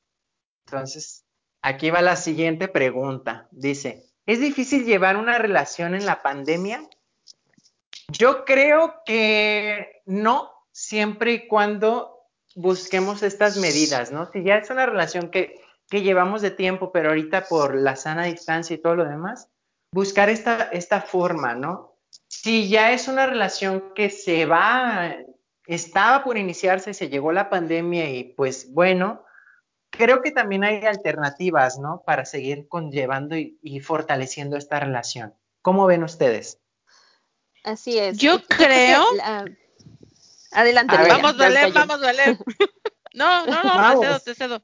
[0.65, 1.25] Entonces,
[1.61, 3.47] aquí va la siguiente pregunta.
[3.51, 6.87] Dice, ¿es difícil llevar una relación en la pandemia?
[8.09, 14.29] Yo creo que no, siempre y cuando busquemos estas medidas, ¿no?
[14.31, 18.25] Si ya es una relación que, que llevamos de tiempo, pero ahorita por la sana
[18.25, 19.49] distancia y todo lo demás,
[19.91, 21.94] buscar esta, esta forma, ¿no?
[22.41, 25.15] Si ya es una relación que se va,
[25.65, 29.23] estaba por iniciarse, se llegó la pandemia y pues bueno,
[29.89, 32.03] creo que también hay alternativas, ¿no?
[32.05, 35.33] Para seguir conllevando y, fortaleciendo esta relación.
[35.61, 36.59] ¿Cómo ven ustedes?
[37.63, 38.17] Así es.
[38.17, 39.03] Yo creo...
[40.51, 40.95] Adelante.
[41.09, 42.37] vamos, Valer, vamos, Valer.
[43.13, 44.63] No, no, no, te cedo, te cedo.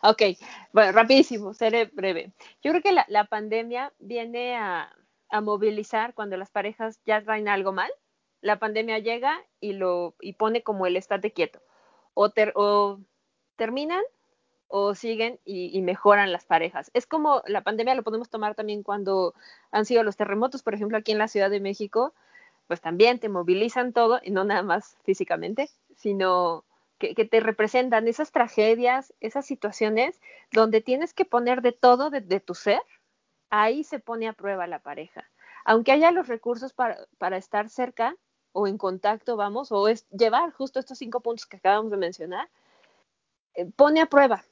[0.00, 0.22] Ok,
[0.72, 2.32] bueno, rapidísimo, seré breve.
[2.62, 4.90] Yo creo que la, la pandemia viene a,
[5.30, 7.90] a movilizar cuando las parejas ya traen algo mal,
[8.40, 11.60] la pandemia llega y lo y pone como el estate quieto.
[12.14, 13.00] O, o
[13.56, 14.02] terminan
[14.68, 16.90] o siguen y, mejoran las parejas.
[16.94, 19.34] Es como la pandemia lo podemos tomar también cuando
[19.70, 22.12] han sido los terremotos, por ejemplo, aquí en la Ciudad de México,
[22.66, 26.64] pues también te movilizan todo, y no nada más físicamente, sino
[26.98, 30.20] que, te representan esas tragedias, esas situaciones
[30.52, 32.82] donde tienes que poner de todo de tu ser
[33.50, 35.28] ahí se pone a prueba la pareja.
[35.64, 38.16] Aunque haya los recursos para, estar cerca
[38.52, 42.48] o en contacto, vamos, o es llevar justo estos cinco puntos que acabamos de mencionar,
[43.54, 44.44] eh, pone a prueba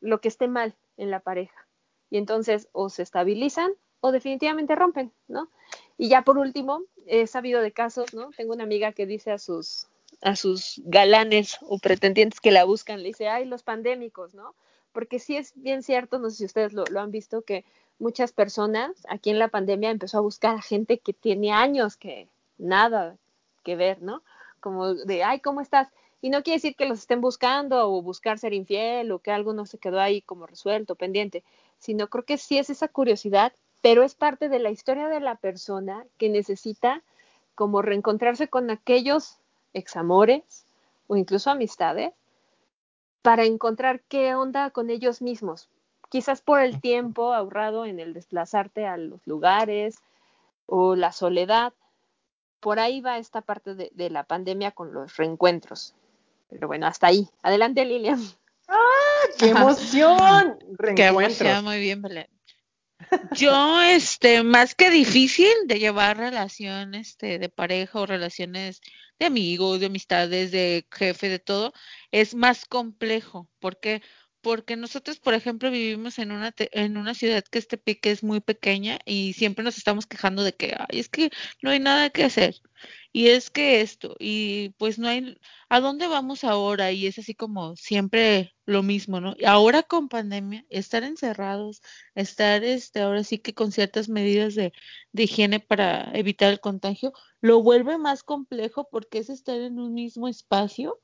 [0.00, 1.66] lo que esté mal en la pareja.
[2.10, 5.48] Y entonces o se estabilizan o definitivamente rompen, ¿no?
[5.96, 8.30] Y ya por último, he sabido de casos, ¿no?
[8.36, 9.86] Tengo una amiga que dice a sus,
[10.22, 14.54] a sus galanes o pretendientes que la buscan, le dice, ay, los pandémicos, ¿no?
[14.92, 17.64] Porque sí es bien cierto, no sé si ustedes lo han visto, que
[18.02, 22.28] muchas personas aquí en la pandemia empezó a buscar a gente que tiene años que
[22.58, 23.16] nada
[23.62, 24.22] que ver, ¿no?
[24.60, 25.88] Como de, ay, ¿cómo estás?
[26.20, 29.52] Y no quiere decir que los estén buscando o buscar ser infiel o que algo
[29.52, 31.42] no se quedó ahí como resuelto, pendiente,
[31.78, 35.36] sino creo que sí es esa curiosidad, pero es parte de la historia de la
[35.36, 37.02] persona que necesita
[37.54, 39.38] como reencontrarse con aquellos
[39.74, 40.64] examores
[41.06, 42.12] o incluso amistades
[43.22, 45.68] para encontrar qué onda con ellos mismos,
[46.10, 49.96] quizás por el tiempo ahorrado en el desplazarte a los lugares
[50.66, 51.72] o la soledad.
[52.60, 55.94] Por ahí va esta parte de, la pandemia con los reencuentros.
[56.50, 57.28] Pero bueno, hasta ahí.
[57.42, 58.20] Adelante, Lilian.
[58.68, 58.78] ¡Ah,
[59.38, 60.58] qué emoción!
[60.94, 62.28] qué emoción, muy bien, Belén.
[63.34, 68.80] Yo, este, más que difícil de llevar relaciones este, de pareja o relaciones
[69.18, 71.72] de amigos, de amistades, de jefe, de todo,
[72.10, 73.48] es más complejo.
[73.58, 74.02] Porque
[74.76, 78.98] nosotros, por ejemplo, vivimos en una, en una ciudad que este pique es muy pequeña
[79.04, 81.30] y siempre nos estamos quejando de que, ay, es que
[81.62, 82.56] no hay nada que hacer.
[83.12, 86.92] Y es que esto, y pues no hay, ¿a dónde vamos ahora?
[86.92, 89.34] Y es así como siempre lo mismo, ¿no?
[89.38, 91.82] Y ahora con pandemia, estar encerrados,
[92.14, 94.72] estar, este, ahora sí que con ciertas medidas de,
[95.12, 99.94] de higiene para evitar el contagio, lo vuelve más complejo porque es estar en un
[99.94, 101.00] mismo espacio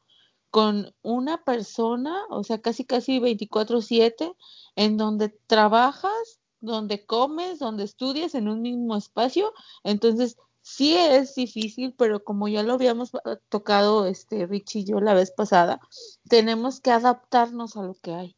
[0.51, 4.35] con una persona, o sea, casi casi 24/7,
[4.77, 9.53] en donde trabajas, donde comes, donde estudias en un mismo espacio.
[9.85, 13.13] Entonces, sí es difícil, pero como ya lo habíamos
[13.49, 15.81] tocado este Rich y yo la vez pasada,
[16.29, 18.37] tenemos que adaptarnos a lo que hay.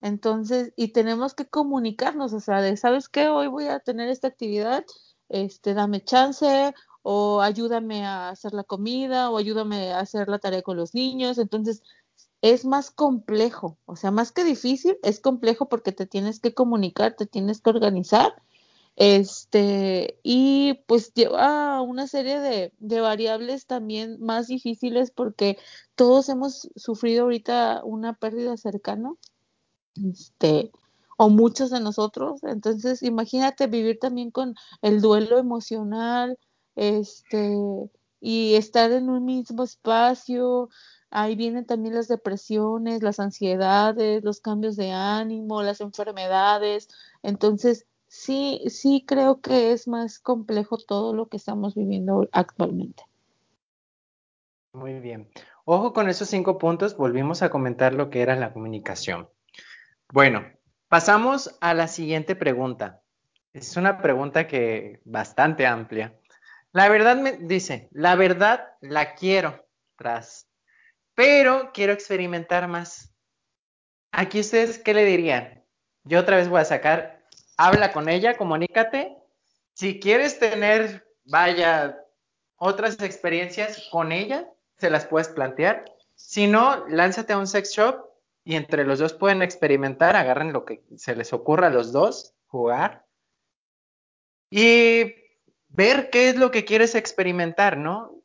[0.00, 3.28] Entonces, y tenemos que comunicarnos, o sea, de, ¿sabes qué?
[3.28, 4.84] Hoy voy a tener esta actividad,
[5.30, 10.62] este, dame chance, o ayúdame a hacer la comida o ayúdame a hacer la tarea
[10.62, 11.38] con los niños.
[11.38, 11.82] Entonces,
[12.40, 17.14] es más complejo, o sea, más que difícil, es complejo porque te tienes que comunicar,
[17.14, 18.34] te tienes que organizar,
[18.96, 25.58] este, y pues lleva una serie de, de variables también más difíciles porque
[25.94, 29.12] todos hemos sufrido ahorita una pérdida cercana,
[29.96, 30.70] este,
[31.18, 36.38] o muchos de nosotros, entonces imagínate vivir también con el duelo emocional,
[36.76, 37.56] este,
[38.20, 40.68] y estar en un mismo espacio.
[41.10, 46.88] Ahí vienen también las depresiones, las ansiedades, los cambios de ánimo, las enfermedades.
[47.22, 53.04] Entonces, sí, sí creo que es más complejo todo lo que estamos viviendo actualmente.
[54.72, 55.28] Muy bien.
[55.64, 59.28] Ojo con esos cinco puntos, volvimos a comentar lo que era la comunicación.
[60.12, 60.44] Bueno,
[60.88, 63.00] pasamos a la siguiente pregunta.
[63.52, 66.18] Es una pregunta que bastante amplia.
[66.74, 69.64] La verdad me dice, la verdad la quiero
[69.96, 70.50] tras,
[71.14, 73.14] pero quiero experimentar más.
[74.10, 75.64] Aquí ustedes, ¿qué le dirían?
[76.02, 77.24] Yo otra vez voy a sacar,
[77.56, 79.16] habla con ella, comunícate.
[79.72, 81.96] Si quieres tener, vaya,
[82.56, 85.84] otras experiencias con ella, se las puedes plantear.
[86.16, 88.04] Si no, lánzate a un sex shop
[88.44, 92.34] y entre los dos pueden experimentar, agarren lo que se les ocurra a los dos,
[92.48, 93.04] jugar
[94.50, 95.23] y
[95.74, 98.20] ver qué es lo que quieres experimentar, ¿no?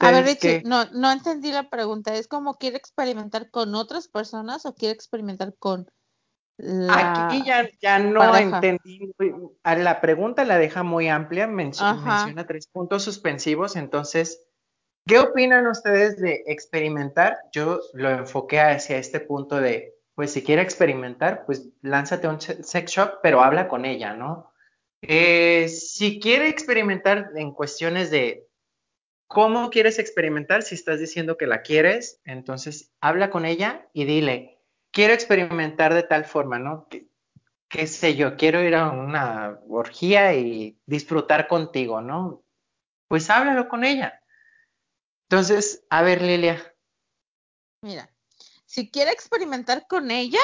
[0.00, 2.14] a ver, Richie, no, no entendí la pregunta.
[2.14, 5.90] ¿Es como quiere experimentar con otras personas o quiere experimentar con
[6.58, 9.12] la Aquí ya, ya no entendí.
[9.64, 14.44] La pregunta la deja muy amplia, menciona tres puntos suspensivos, entonces,
[15.06, 17.38] ¿qué opinan ustedes de experimentar?
[17.52, 22.40] Yo lo enfoqué hacia este punto de, pues si quiere experimentar, pues lánzate a un
[22.40, 24.51] sex shop, pero habla con ella, ¿no?
[25.02, 28.46] Eh, si quiere experimentar en cuestiones de
[29.26, 34.60] cómo quieres experimentar, si estás diciendo que la quieres, entonces habla con ella y dile,
[34.92, 36.86] quiero experimentar de tal forma, ¿no?
[37.72, 42.44] qué sé yo, quiero ir a una orgía y disfrutar contigo, ¿no?
[43.08, 44.22] Pues háblalo con ella.
[45.30, 46.62] Entonces, a ver, Lilia.
[47.80, 48.14] Mira,
[48.66, 50.42] si quiere experimentar con ella,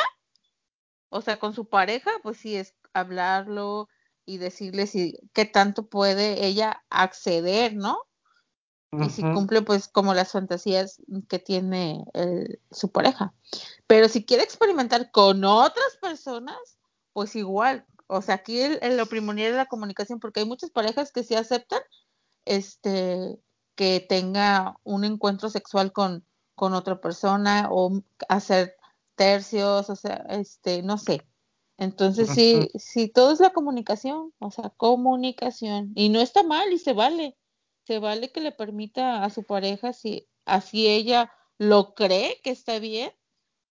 [1.10, 3.90] o sea, con su pareja, pues sí es hablarlo,
[4.28, 7.98] y decirle si qué tanto puede ella acceder, ¿no?
[8.92, 12.04] Y si cumple pues como las fantasías que tiene
[12.70, 13.32] su pareja.
[13.86, 16.58] Pero si quiere experimentar con otras personas,
[17.14, 17.86] pues igual.
[18.06, 21.34] O sea, aquí el, lo primordial es la comunicación, porque hay muchas parejas que sí
[21.34, 21.80] aceptan
[22.44, 23.38] este
[23.76, 26.24] que tenga un encuentro sexual con,
[26.54, 28.76] con otra persona o hacer
[29.14, 31.24] tercios, o sea, este, no sé,
[31.78, 35.92] entonces, sí, sí, todo es la comunicación, o sea, comunicación.
[35.94, 37.36] Y no está mal y se vale.
[37.86, 42.80] Se vale que le permita a su pareja, si así ella lo cree que está
[42.80, 43.12] bien,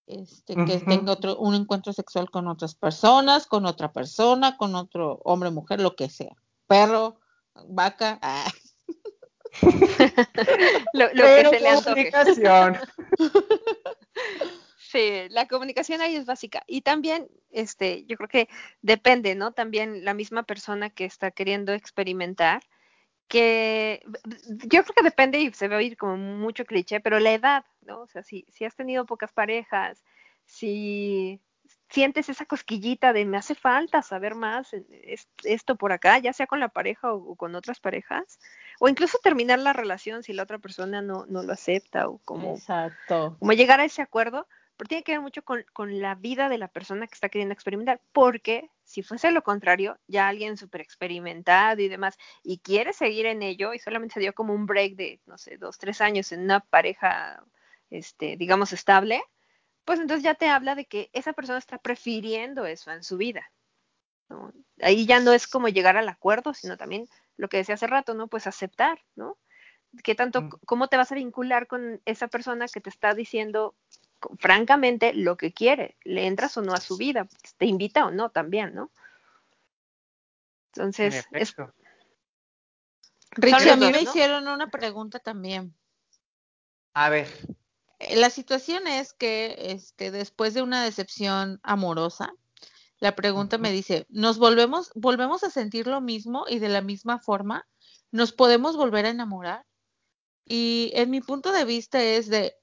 [0.07, 5.19] este, que tenga otro, un encuentro sexual con otras personas, con otra persona, con otro
[5.25, 6.33] hombre, mujer, lo que sea.
[6.65, 7.19] Perro,
[7.67, 8.19] vaca.
[8.21, 8.49] Ah.
[10.93, 12.09] lo, que se le antoje.
[14.89, 16.63] Sí, la comunicación ahí es básica.
[16.65, 18.49] Y también, este, yo creo que
[18.81, 19.51] depende, ¿no?
[19.51, 22.61] También la misma persona que está queriendo experimentar,
[23.27, 24.01] que
[24.45, 27.65] yo creo que depende y se va a oír como mucho cliché, pero la edad,
[27.81, 27.99] ¿no?
[27.99, 30.01] O sea, si, si has tenido pocas parejas,
[30.45, 31.41] si
[31.89, 34.73] sientes esa cosquillita de me hace falta saber más
[35.43, 38.39] esto por acá, ya sea con la pareja o, con otras parejas,
[38.79, 42.55] o incluso terminar la relación si la otra persona no, no lo acepta o como,
[42.55, 43.35] Exacto.
[43.37, 44.47] como llegar a ese acuerdo,
[44.77, 45.65] pero tiene que ver mucho con,
[45.99, 50.27] la vida de la persona que está queriendo experimentar, porque si fuese lo contrario, ya
[50.27, 54.53] alguien súper experimentado y demás, y quiere seguir en ello, y solamente se dio como
[54.53, 57.43] un break de, no sé, dos, tres años en una pareja,
[57.89, 59.21] este, digamos, estable,
[59.83, 63.51] pues entonces ya te habla de que esa persona está prefiriendo eso en su vida.
[64.81, 67.07] Ahí ya no es como llegar al acuerdo, sino también
[67.37, 68.27] lo que decía hace rato, ¿no?
[68.27, 69.37] Pues aceptar, ¿no?
[70.03, 70.49] ¿Qué tanto, mm.
[70.65, 73.75] cómo te vas a vincular con esa persona que te está diciendo
[74.39, 78.29] francamente lo que quiere, le entras o no a su vida, te invita o no
[78.29, 78.91] también, ¿no?
[80.73, 81.55] Entonces, es...
[83.31, 85.75] Richie, a mí me hicieron una pregunta también.
[86.93, 87.27] A ver.
[87.99, 92.33] Eh, la situación es que este, después de una decepción amorosa,
[92.99, 97.19] la pregunta me dice, ¿nos volvemos, volvemos a sentir lo mismo y de la misma
[97.19, 97.67] forma?
[98.11, 99.65] ¿Nos podemos volver a enamorar?
[100.45, 102.55] Y en mi punto de vista es de,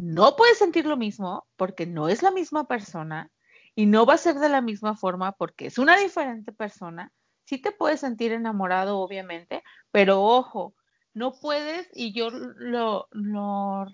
[0.00, 3.30] no puedes sentir lo mismo porque no es la misma persona
[3.74, 7.12] y no va a ser de la misma forma porque es una diferente persona.
[7.44, 10.74] Sí te puedes sentir enamorado, obviamente, pero ojo,
[11.14, 13.86] no puedes, y yo lo, no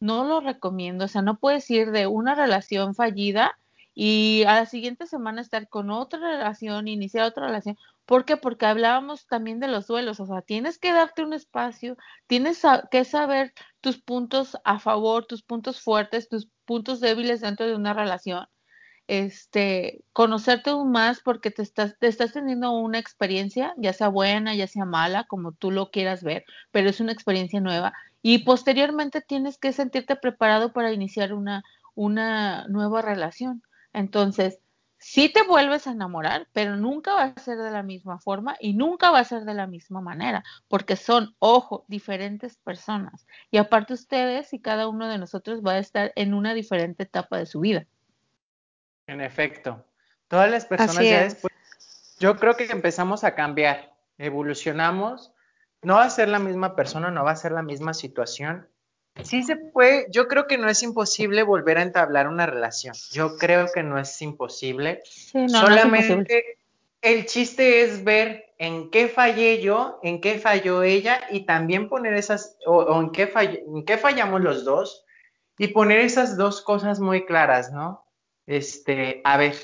[0.00, 3.56] lo recomiendo, o sea, no puedes ir de una relación fallida
[3.94, 7.76] y a la siguiente semana estar con otra relación, iniciar otra relación.
[8.06, 8.36] ¿Por qué?
[8.36, 11.96] Porque hablábamos también de los duelos, o sea, tienes que darte un espacio,
[12.26, 17.76] tienes que saber tus puntos a favor, tus puntos fuertes, tus puntos débiles dentro de
[17.76, 18.46] una relación.
[19.08, 24.54] Este, conocerte aún más porque te estás, te estás teniendo una experiencia, ya sea buena,
[24.54, 27.92] ya sea mala, como tú lo quieras ver, pero es una experiencia nueva.
[28.22, 31.62] Y posteriormente tienes que sentirte preparado para iniciar una,
[31.94, 33.62] una nueva relación.
[33.92, 34.58] Entonces,
[35.02, 38.72] sí te vuelves a enamorar, pero nunca va a ser de la misma forma y
[38.72, 43.26] nunca va a ser de la misma manera, porque son, ojo, diferentes personas.
[43.50, 47.36] Y aparte ustedes y cada uno de nosotros va a estar en una diferente etapa
[47.36, 47.84] de su vida.
[49.08, 49.84] En efecto,
[50.28, 51.52] todas las personas ya después,
[52.20, 55.32] yo creo que empezamos a cambiar, evolucionamos,
[55.82, 58.68] no va a ser la misma persona, no va a ser la misma situación,
[59.22, 62.94] Sí se puede, yo creo que no es imposible volver a entablar una relación.
[63.12, 65.02] Yo creo que no es imposible.
[65.48, 66.58] Solamente
[67.02, 72.14] el chiste es ver en qué fallé yo, en qué falló ella y también poner
[72.14, 75.04] esas, o, en, qué en qué fallamos los dos
[75.58, 78.06] y poner esas dos cosas muy claras, ¿no?
[78.46, 79.56] Este, a ver,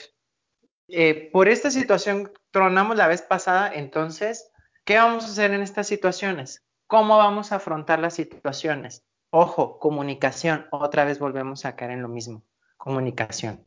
[0.88, 4.50] eh, por esta situación tronamos la vez pasada, entonces,
[4.84, 6.64] ¿qué vamos a hacer en estas situaciones?
[6.86, 9.04] ¿Cómo vamos a afrontar las situaciones?
[9.30, 10.66] Ojo, comunicación.
[10.70, 12.42] Otra vez volvemos a caer en lo mismo.
[12.76, 13.64] Comunicación.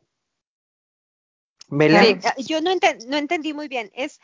[1.71, 2.71] Sí, ah, yo no,
[3.17, 3.91] entendí muy bien.
[3.93, 4.19] ¿Es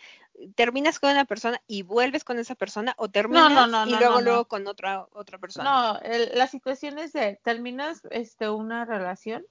[0.55, 4.67] terminas con una persona y vuelves con esa persona o terminas y luego luego con
[4.67, 5.93] otra otra persona?
[5.93, 5.99] No,
[6.33, 9.45] la situación es de terminas este una relación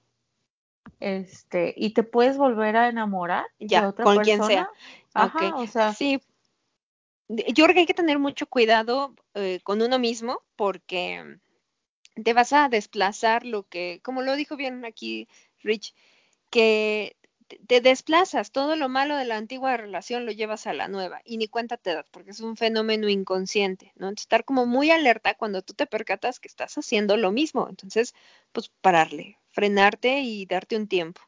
[0.99, 4.69] este y te puedes volver a enamorar ya, de otra con quien sea.
[5.13, 6.21] Ajá, o sea, sí.
[7.29, 11.39] Yo creo que hay que tener mucho cuidado eh, con uno mismo porque
[12.23, 15.27] te vas a desplazar lo que, como lo dijo bien aquí
[15.63, 15.93] Rich,
[16.49, 17.15] que
[17.67, 21.37] te desplazas, todo lo malo de la antigua relación lo llevas a la nueva y
[21.37, 24.09] ni cuenta te das porque es un fenómeno inconsciente, ¿no?
[24.09, 28.13] estar como muy alerta cuando tú te percatas que estás haciendo lo mismo, entonces,
[28.51, 31.21] pues pararle, frenarte y darte un tiempo,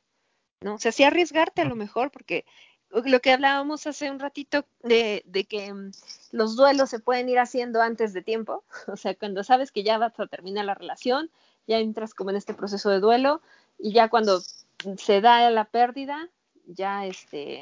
[0.61, 0.75] ¿no?
[0.75, 2.45] O sea, sí arriesgarte a lo mejor porque
[2.91, 5.91] lo que hablábamos hace un ratito de, que mm,
[6.31, 9.97] los duelos se pueden ir haciendo antes de tiempo, o sea, cuando sabes que ya
[9.97, 11.29] vas a terminar la relación,
[11.67, 13.41] ya entras como en este proceso de duelo
[13.77, 14.41] y ya cuando
[14.97, 16.29] se da la pérdida,
[16.65, 17.61] ya este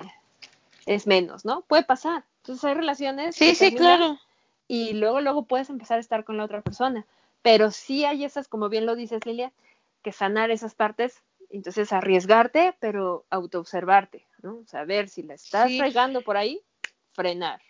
[0.85, 1.61] es menos, ¿no?
[1.61, 2.23] Puede pasar.
[2.37, 3.35] Entonces hay relaciones.
[3.35, 4.17] Sí, sí, claro.
[4.67, 7.05] Y luego, luego puedes empezar a estar con la otra persona.
[7.41, 9.51] Pero sí hay esas, como bien lo dices, Lilia,
[10.01, 14.63] que sanar esas partes entonces, arriesgarte, pero autoobservarte, ¿no?
[14.65, 16.61] Saber si la estás regando por ahí,
[17.13, 17.61] frenar.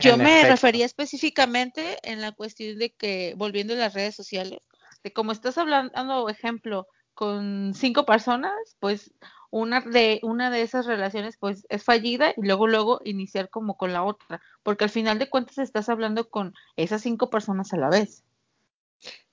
[0.00, 4.60] Yo me refería específicamente en la cuestión de que, volviendo a las redes sociales,
[5.02, 9.12] de como estás hablando, ejemplo, con cinco personas, pues
[9.50, 13.92] una de, una de esas relaciones pues es fallida y luego, luego iniciar como con
[13.92, 17.90] la otra, porque al final de cuentas estás hablando con esas cinco personas a la
[17.90, 18.24] vez.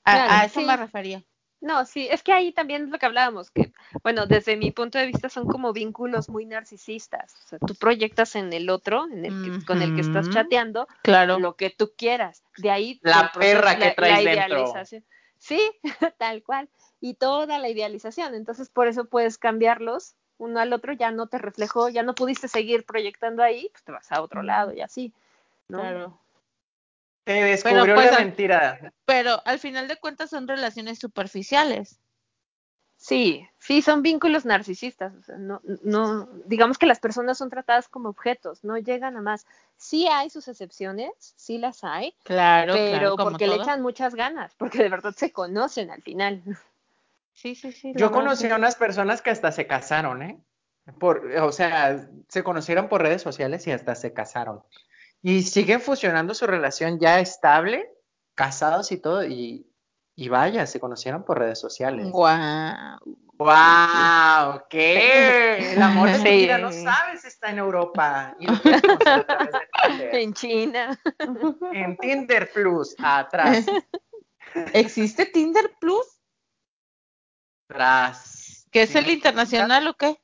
[0.04, 1.24] A, eso me refería.
[1.62, 4.98] No, sí, es que ahí también es lo que hablábamos, que, bueno, desde mi punto
[4.98, 7.34] de vista son como vínculos muy narcisistas.
[7.34, 11.38] O sea, tú proyectas en el otro, en el con el que estás chateando, claro.
[11.38, 12.44] lo que tú quieras.
[12.58, 15.04] De ahí la perra que traes la idealización.
[15.38, 15.60] Sí,
[16.18, 16.70] tal cual.
[17.02, 18.36] Y toda la idealización.
[18.36, 22.48] Entonces, por eso puedes cambiarlos uno al otro, ya no te reflejó, ya no pudiste
[22.48, 25.14] seguir proyectando ahí, pues te vas a otro lado y así.
[25.68, 25.80] ¿no?
[25.80, 26.18] Claro.
[27.30, 28.92] Te descubrió pues, la mentira.
[29.06, 32.00] Pero al final de cuentas son relaciones superficiales.
[32.98, 35.14] Sí, sí, son vínculos narcisistas.
[35.14, 39.22] O sea, no, no, digamos que las personas son tratadas como objetos, no llegan a
[39.22, 39.46] más.
[39.78, 42.16] Sí hay sus excepciones, sí las hay.
[42.24, 46.42] Claro, pero claro, porque le echan muchas ganas, porque de verdad se conocen al final.
[47.34, 47.94] Sí, sí, sí.
[47.96, 50.40] Yo conocí a unas personas que hasta se casaron, ¿eh?
[50.98, 54.64] Por, o sea, se conocieron por redes sociales y hasta se casaron.
[55.22, 57.92] Y siguen fusionando su relación ya estable,
[58.36, 59.66] casados y todo, y,
[60.30, 62.10] vaya, se conocieron por redes sociales.
[62.10, 63.00] ¡Guau!
[63.34, 64.64] ¡Guau!
[64.70, 65.74] ¿Qué?
[65.74, 68.36] El amor de vida, no sabes, está en Europa.
[70.12, 71.00] en China.
[71.74, 73.66] En Tinder Plus, atrás.
[74.74, 76.06] ¿Existe Tinder Plus?
[77.70, 78.68] Atrás.
[78.72, 80.22] ¿Qué es el internacional o qué?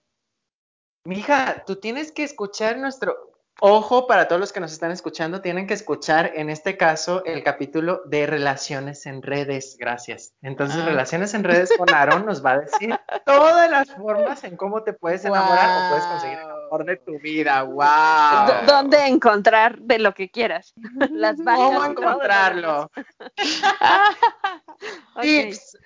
[1.05, 5.66] Mija, tú tienes que escuchar nuestro, Ojo, para todos los que nos están escuchando, tienen
[5.66, 9.78] que escuchar en este caso el capítulo de relaciones en redes.
[9.80, 10.34] Gracias.
[10.41, 10.86] Entonces, ah.
[10.86, 12.93] relaciones en redes con Aaron nos va a decir
[13.26, 17.18] todas las formas en cómo te puedes enamorar o puedes conseguir el amor de tu
[17.20, 17.64] vida.
[17.64, 18.66] ¡Wow!
[18.68, 20.74] ¿Dónde encontrar de lo que quieras?
[21.12, 22.91] Las ¿Cómo encontrarlo?
[25.22, 25.78] Tips.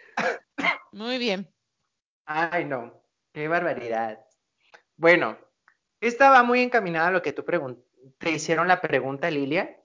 [0.91, 1.47] Muy bien.
[2.25, 2.99] Ay, no.
[3.31, 4.19] Qué barbaridad.
[4.97, 5.37] Bueno,
[6.01, 7.43] esta va muy encaminada a lo que tú
[8.17, 9.77] te hicieron la pregunta, Lilia.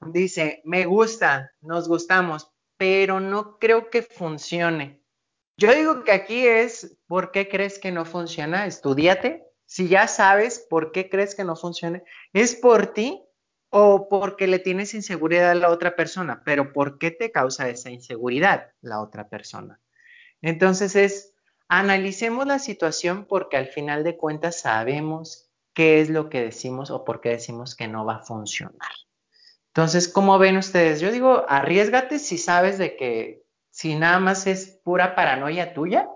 [0.00, 5.02] Dice, me gusta, nos gustamos, pero no creo que funcione.
[5.56, 8.66] Yo digo que aquí es, ¿por qué crees que no funciona?
[8.66, 9.44] Estudiate.
[9.66, 13.22] Si ya sabes por qué crees que no funciona, ¿es por ti
[13.70, 16.42] o porque le tienes inseguridad a la otra persona?
[16.44, 19.80] Pero ¿por qué te causa esa inseguridad la otra persona?
[20.40, 21.34] Entonces es,
[21.68, 27.04] analicemos la situación porque al final de cuentas sabemos qué es lo que decimos o
[27.04, 28.90] por qué decimos que no va a funcionar.
[29.68, 31.00] Entonces, ¿cómo ven ustedes?
[31.00, 36.08] Yo digo, arriesgate si sabes de que si nada más es pura paranoia tuya,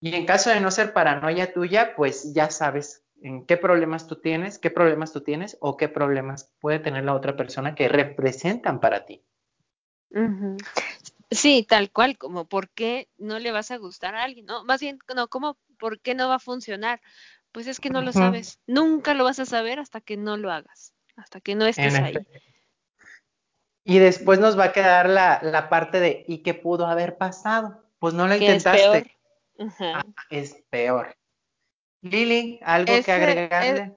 [0.00, 4.16] y en caso de no ser paranoia tuya, pues ya sabes en qué problemas tú
[4.16, 8.80] tienes, qué problemas tú tienes o qué problemas puede tener la otra persona que representan
[8.80, 9.24] para ti.
[11.30, 14.80] Sí, tal cual, como por qué no le vas a gustar a alguien, no, más
[14.80, 17.00] bien, no, como por qué no va a funcionar.
[17.52, 20.52] Pues es que no lo sabes, nunca lo vas a saber hasta que no lo
[20.52, 22.14] hagas, hasta que no estés ahí.
[23.82, 27.82] Y después nos va a quedar la, la, parte de ¿y qué pudo haber pasado?
[27.98, 29.16] Pues no lo intentaste.
[29.80, 31.16] Ah, es peor.
[32.02, 33.96] Lili, ¿algo que agregarle?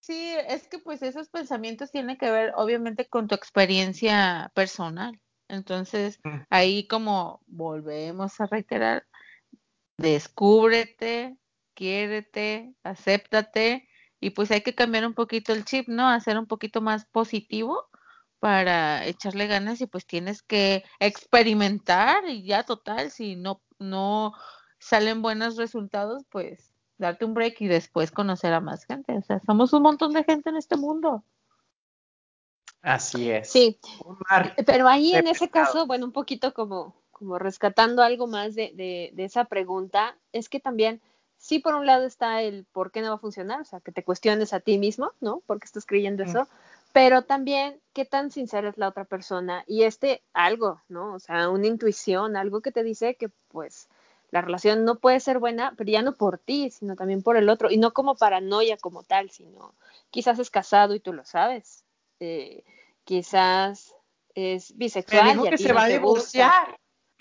[0.00, 5.20] sí, es que pues esos pensamientos tienen que ver obviamente con tu experiencia personal.
[5.48, 6.42] Entonces, mm.
[6.50, 9.06] ahí como volvemos a reiterar,
[9.98, 11.36] descúbrete,
[11.74, 13.88] quiérete, acéptate
[14.20, 16.08] y pues hay que cambiar un poquito el chip, ¿no?
[16.08, 17.88] Hacer un poquito más positivo
[18.40, 24.34] para echarle ganas y pues tienes que experimentar y ya total, si no, no
[24.78, 29.16] salen buenos resultados, pues darte un break y después conocer a más gente.
[29.16, 31.24] O sea, somos un montón de gente en este mundo.
[32.86, 33.50] Así es.
[33.50, 33.80] Sí.
[34.64, 39.10] Pero ahí en ese caso, bueno, un poquito como, como rescatando algo más de, de,
[39.12, 41.02] de, esa pregunta, es que también,
[41.36, 43.90] sí, por un lado está el por qué no va a funcionar, o sea, que
[43.90, 45.40] te cuestiones a ti mismo, ¿no?
[45.46, 46.28] ¿Por qué estás creyendo mm.
[46.28, 46.48] eso?
[46.92, 51.14] Pero también, qué tan sincera es la otra persona y este algo, ¿no?
[51.14, 53.88] O sea, una intuición, algo que te dice que, pues,
[54.30, 57.48] la relación no puede ser buena, pero ya no por ti, sino también por el
[57.48, 59.74] otro, y no como paranoia como tal, sino
[60.10, 61.82] quizás es casado y tú lo sabes,
[62.20, 62.64] eh,
[63.04, 63.94] quizás
[64.34, 65.46] es bisexual.
[65.46, 66.78] y que se va a divorciar.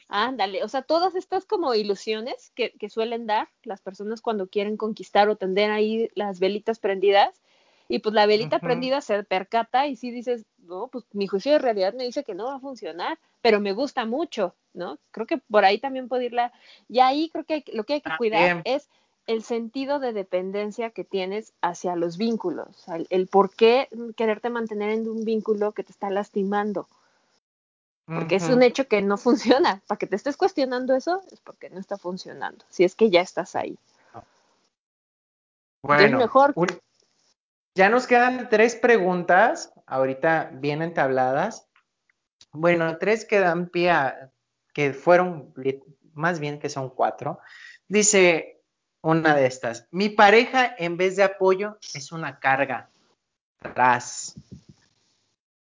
[0.07, 4.77] Ándale, o sea, todas estas como ilusiones que, que, suelen dar las personas cuando quieren
[4.77, 7.41] conquistar o tender ahí las velitas prendidas,
[7.87, 11.59] y pues la velita prendida se percata y sí dices, no, pues mi juicio de
[11.59, 14.97] realidad me dice que no va a funcionar, pero me gusta mucho, ¿no?
[15.11, 16.51] Creo que por ahí también puede irla.
[16.89, 18.89] Y ahí creo que lo que hay que cuidar es
[19.27, 25.09] el sentido de dependencia que tienes hacia los vínculos, el, por qué quererte mantener en
[25.09, 26.87] un vínculo que te está lastimando.
[28.07, 29.81] Porque es un hecho que no funciona.
[29.87, 32.63] Para que te estés cuestionando eso es porque no está funcionando.
[32.69, 33.79] Si es que ya estás ahí.
[35.81, 36.53] Bueno, mejor.
[37.73, 41.67] Ya nos quedan tres preguntas, ahorita bien entabladas.
[42.51, 44.31] Bueno, tres que dan pie a,
[44.73, 45.53] que fueron,
[46.13, 47.39] más bien que son cuatro.
[47.87, 48.54] Dice
[49.13, 52.89] una de estas, mi pareja en vez de apoyo es una carga.
[53.61, 54.35] Tras.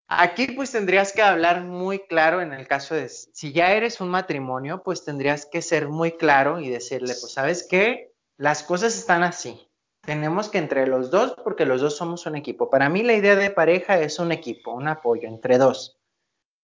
[0.07, 4.09] Aquí pues tendrías que hablar muy claro en el caso de, si ya eres un
[4.09, 9.23] matrimonio, pues tendrías que ser muy claro y decirle, pues sabes qué, las cosas están
[9.23, 9.67] así
[10.05, 12.69] tenemos que entre los dos, porque los dos somos un equipo.
[12.69, 15.97] Para mí la idea de pareja es un equipo, un apoyo entre dos.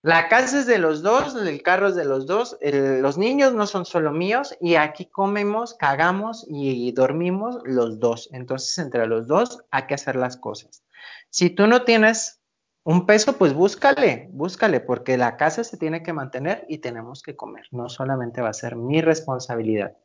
[0.02, 3.68] La casa es de los dos, el carro es de los dos, los niños no
[3.68, 8.30] son solo míos y aquí comemos, cagamos y dormimos los dos.
[8.32, 10.84] Entonces entre los dos hay que hacer las cosas.
[11.30, 12.40] Si tú no tienes
[12.84, 17.36] un peso, pues búscale, búscale, porque la casa se tiene que mantener y tenemos que
[17.36, 17.66] comer.
[17.72, 19.98] No solamente va a ser mi responsabilidad.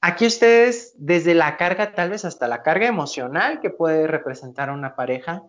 [0.00, 4.96] Aquí ustedes, desde la carga, tal vez hasta la carga emocional que puede representar una
[4.96, 5.44] pareja,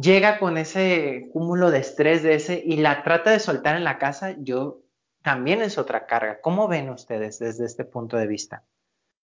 [0.00, 3.98] llega con ese cúmulo de estrés de ese y la trata de soltar en la
[3.98, 4.80] casa, yo
[5.22, 6.40] también es otra carga.
[6.40, 8.64] ¿Cómo ven ustedes desde este punto de vista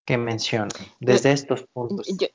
[0.05, 0.69] que menciono,
[0.99, 2.07] desde estos puntos?
[2.07, 2.27] Yo,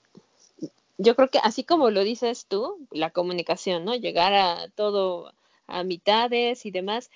[0.99, 3.95] yo creo que así como lo dices tú, la comunicación, ¿no?
[3.95, 5.33] Llegar a todo
[5.67, 7.11] a mitades y demás,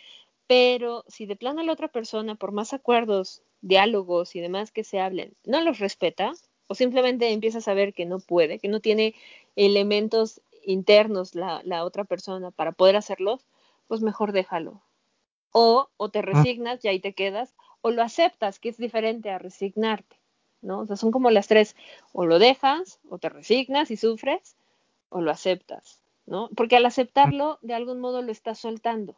[0.46, 5.00] pero si de plano la otra persona, por más acuerdos diálogos y demás que se
[5.00, 6.32] hablen, no los respeta
[6.68, 9.14] o simplemente empieza a saber que no puede, que no tiene
[9.56, 13.46] elementos internos la, la otra persona para poder hacerlos,
[13.86, 14.82] pues mejor déjalo.
[15.52, 16.22] O, o te ah.
[16.22, 20.16] resignas y ahí te quedas, o lo aceptas, que es diferente a resignarte,
[20.60, 20.80] ¿no?
[20.80, 21.76] O sea, son como las tres,
[22.12, 24.56] o lo dejas, o te resignas y sufres,
[25.08, 26.50] o lo aceptas, ¿no?
[26.56, 29.16] Porque al aceptarlo, de algún modo lo estás soltando.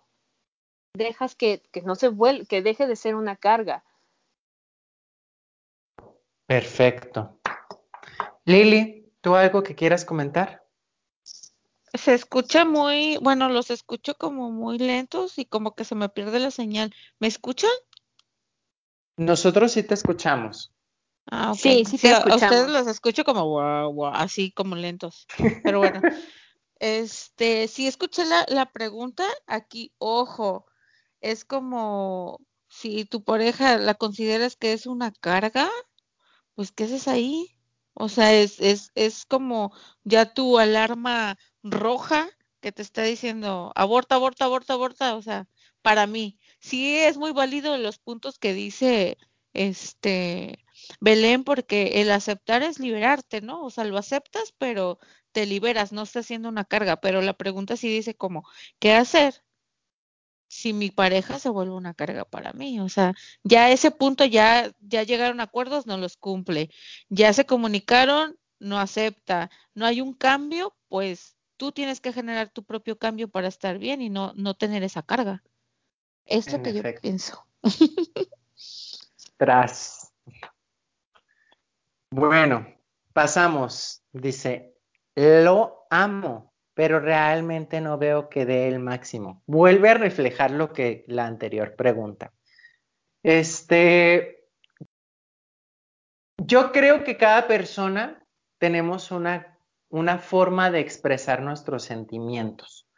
[0.94, 3.84] Dejas que, que no se vuelva, que deje de ser una carga,
[6.48, 7.38] Perfecto.
[8.46, 10.64] Lili, ¿tú algo que quieras comentar?
[11.98, 16.38] Se escucha muy, bueno, los escucho como muy lentos y como que se me pierde
[16.40, 16.94] la señal.
[17.18, 17.70] ¿Me escuchan?
[19.16, 20.72] Nosotros sí te escuchamos.
[21.26, 22.42] Ah, Sí, sí, te escuchamos.
[22.42, 25.26] A ustedes los escucho como wow, así como lentos.
[25.64, 26.00] Pero bueno,
[26.78, 30.66] este, si escuché la, la pregunta aquí, ojo,
[31.20, 35.68] es como si tu pareja la consideras que es una carga,
[36.54, 37.58] pues ¿qué haces ahí?
[37.94, 39.72] O sea, es, es, es como
[40.04, 41.36] ya tu alarma
[41.70, 42.28] roja
[42.60, 45.16] que te está diciendo aborta, aborta, aborta, aborta.
[45.16, 45.48] O sea,
[45.82, 49.18] para mí, sí es muy válido los puntos que dice
[49.52, 50.64] este
[51.00, 53.64] Belén, porque el aceptar es liberarte, ¿no?
[53.64, 54.98] O sea, lo aceptas, pero
[55.32, 57.00] te liberas, no está siendo una carga.
[57.00, 58.44] Pero la pregunta sí dice como,
[58.78, 59.42] ¿qué hacer?
[60.48, 62.80] si mi pareja se vuelve una carga para mí.
[62.80, 63.14] O sea,
[63.44, 66.70] ya a ese punto ya, ya llegaron a acuerdos, no los cumple.
[67.08, 69.50] Ya se comunicaron, no acepta.
[69.74, 74.00] No hay un cambio, pues tú tienes que generar tu propio cambio para estar bien
[74.00, 75.42] y no, no tener esa carga.
[76.24, 77.46] Es lo que yo pienso.
[79.36, 80.10] Tras.
[82.10, 82.66] Bueno,
[83.12, 84.02] pasamos.
[84.12, 84.74] Dice,
[85.14, 86.48] lo amo
[86.78, 89.42] pero realmente no veo que dé el máximo.
[89.46, 92.32] Vuelve a reflejar lo que la anterior pregunta.
[93.24, 94.48] Este,
[96.36, 98.24] yo creo que cada persona
[98.58, 99.57] tenemos una,
[99.90, 102.88] una forma de expresar nuestros sentimientos.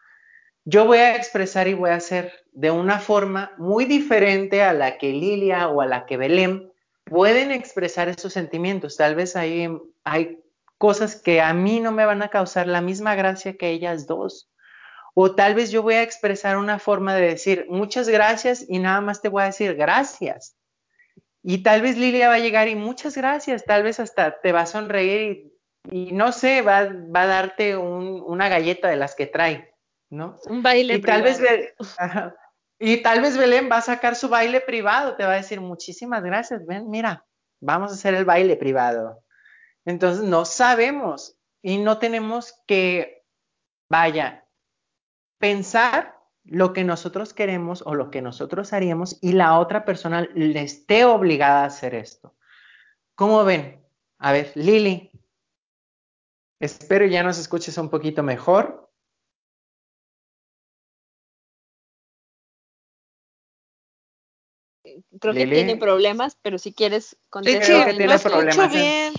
[0.65, 4.99] Yo voy a expresar y voy a hacer de una forma muy diferente a la
[4.99, 6.71] que Lilia o a la que Belén
[7.05, 8.97] pueden expresar esos sentimientos.
[8.97, 9.69] Tal vez hay,
[10.05, 10.39] hay
[10.79, 14.51] cosas que a mí no me van a causar la misma gracia que ellas dos.
[15.15, 19.01] O tal vez yo voy a expresar una forma de decir muchas gracias y nada
[19.01, 20.57] más te voy a decir gracias.
[21.43, 24.63] Y tal vez Lilia va a llegar y muchas gracias, tal vez hasta te va
[24.63, 25.53] a sonreír y,
[25.85, 29.75] no sé, va, va, a darte una galleta de las que trae,
[30.11, 30.39] ¿no?
[30.47, 31.41] Un baile y tal vez
[32.79, 36.23] Y tal vez Belén va a sacar su baile privado, te va a decir muchísimas
[36.23, 37.27] gracias, ven, mira,
[37.61, 39.23] vamos a hacer el baile privado.
[39.85, 43.23] Entonces no sabemos y no tenemos que,
[43.91, 44.47] vaya,
[45.39, 50.63] pensar lo que nosotros queremos o lo que nosotros haríamos y la otra persona le
[50.63, 52.35] esté obligada a hacer esto.
[53.15, 53.85] ¿Cómo ven?
[54.19, 55.10] A ver, Lili,
[56.61, 58.91] espero ya nos escuches un poquito mejor.
[65.21, 67.65] Creo que tiene problemas, pero si quieres contestar.
[67.65, 68.73] Creo que tiene problemas.
[68.73, 69.13] Bien.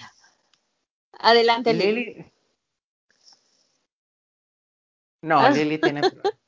[1.14, 2.26] Adelante, Lili.
[5.22, 5.52] No, ah.
[5.52, 6.39] Lili tiene problemas.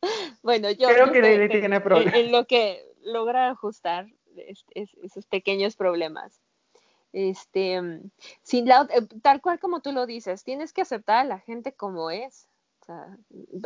[0.42, 2.16] bueno, yo creo que Lili tiene problemas.
[2.16, 4.08] En, lo que logra ajustar
[4.74, 6.43] esos pequeños problemas.
[7.14, 7.80] Este,
[8.42, 11.74] sin la, eh, tal cual como tú lo dices, tienes que aceptar a la gente
[11.74, 12.50] como es.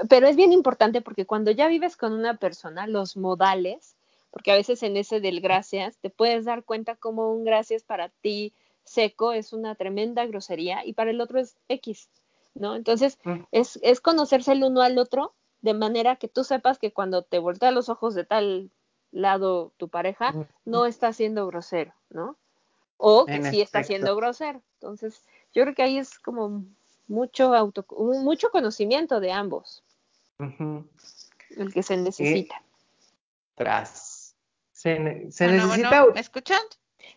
[0.09, 3.95] pero es bien importante porque cuando ya vives con una persona, los modales,
[4.29, 8.09] porque a veces en ese del gracias te puedes dar cuenta como un gracias para
[8.09, 12.09] ti seco es una tremenda grosería y para el otro es X,
[12.53, 12.75] ¿no?
[12.75, 13.43] Entonces, mm.
[13.51, 17.39] es, es conocerse el uno al otro de manera que tú sepas que cuando te
[17.39, 18.71] voltea los ojos de tal
[19.11, 20.45] lado tu pareja, mm.
[20.65, 22.37] no está siendo grosero, ¿no?
[22.97, 24.61] O que sí está siendo grosero.
[24.75, 25.21] Entonces,
[25.53, 26.65] yo creo que ahí es como
[27.07, 29.83] mucho auto, mucho conocimiento de ambos.
[30.39, 32.61] El que se necesita.
[33.55, 34.35] tras.
[34.71, 36.05] Se, necesita.
[36.13, 36.61] ¿Me escuchan?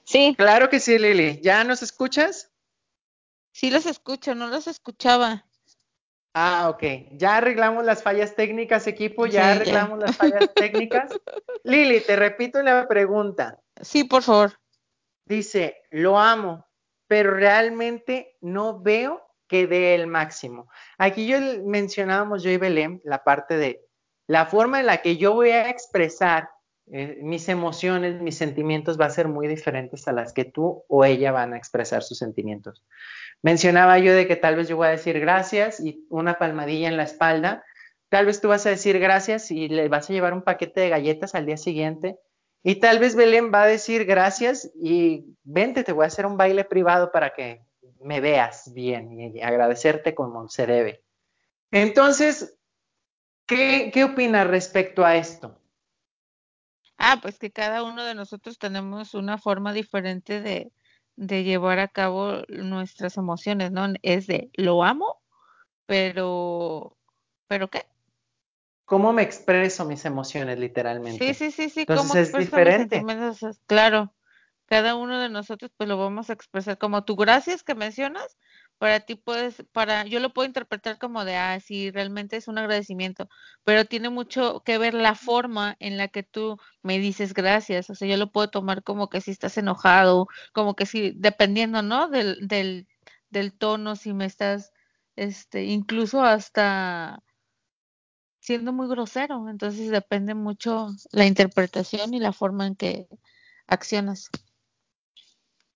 [0.04, 0.34] Sí.
[0.36, 1.40] Claro que sí, Lili.
[1.42, 2.50] ¿Ya nos escuchas?
[3.52, 5.44] Sí, los escucho, no los escuchaba.
[6.32, 6.82] Ah, ok.
[7.12, 11.12] Ya arreglamos las fallas técnicas, equipo, ya arreglamos las fallas técnicas.
[11.64, 13.58] Lili, te repito la pregunta.
[13.80, 14.59] Sí, por favor.
[15.30, 16.66] Dice, lo amo,
[17.06, 20.68] pero realmente no veo que dé el máximo.
[20.98, 23.80] Aquí yo mencionábamos, yo y Belén, la parte de
[24.26, 26.50] la forma en la que yo voy a expresar
[26.90, 31.04] eh, mis emociones, mis sentimientos va a ser muy diferentes a las que tú o
[31.04, 32.84] ella van a expresar sus sentimientos.
[33.40, 36.96] Mencionaba yo de que tal vez yo voy a decir gracias y una palmadilla en
[36.96, 37.62] la espalda.
[38.08, 40.88] Tal vez tú vas a decir gracias y le vas a llevar un paquete de
[40.88, 42.18] galletas al día siguiente.
[42.62, 46.36] Y tal vez Belén va a decir gracias y vente, te voy a hacer un
[46.36, 47.64] baile privado para que
[48.02, 51.04] me veas bien y agradecerte como se debe.
[51.70, 52.58] Entonces,
[53.46, 55.58] ¿qué, qué opinas respecto a esto?
[56.98, 60.70] Ah, pues que cada uno de nosotros tenemos una forma diferente de,
[61.16, 63.86] de llevar a cabo nuestras emociones, ¿no?
[64.02, 65.22] Es de lo amo,
[65.86, 66.96] pero,
[67.46, 67.86] ¿pero qué?
[68.90, 71.32] ¿Cómo me expreso mis emociones literalmente?
[71.32, 73.00] Sí, sí, sí, sí, ¿cómo es diferente.
[73.68, 74.12] Claro,
[74.66, 78.36] cada uno de nosotros pues lo vamos a expresar como tu gracias que mencionas,
[78.78, 82.58] para ti puedes, para, yo lo puedo interpretar como de, ah, sí, realmente es un
[82.58, 83.28] agradecimiento,
[83.62, 87.94] pero tiene mucho que ver la forma en la que tú me dices gracias, o
[87.94, 92.08] sea, yo lo puedo tomar como que si estás enojado, como que si, dependiendo, ¿no?
[92.08, 92.88] Del, del,
[93.28, 94.72] del tono, si me estás,
[95.14, 97.22] este, incluso hasta
[98.50, 99.48] siendo muy grosero.
[99.48, 103.06] Entonces depende mucho la interpretación y la forma en que
[103.68, 104.28] accionas.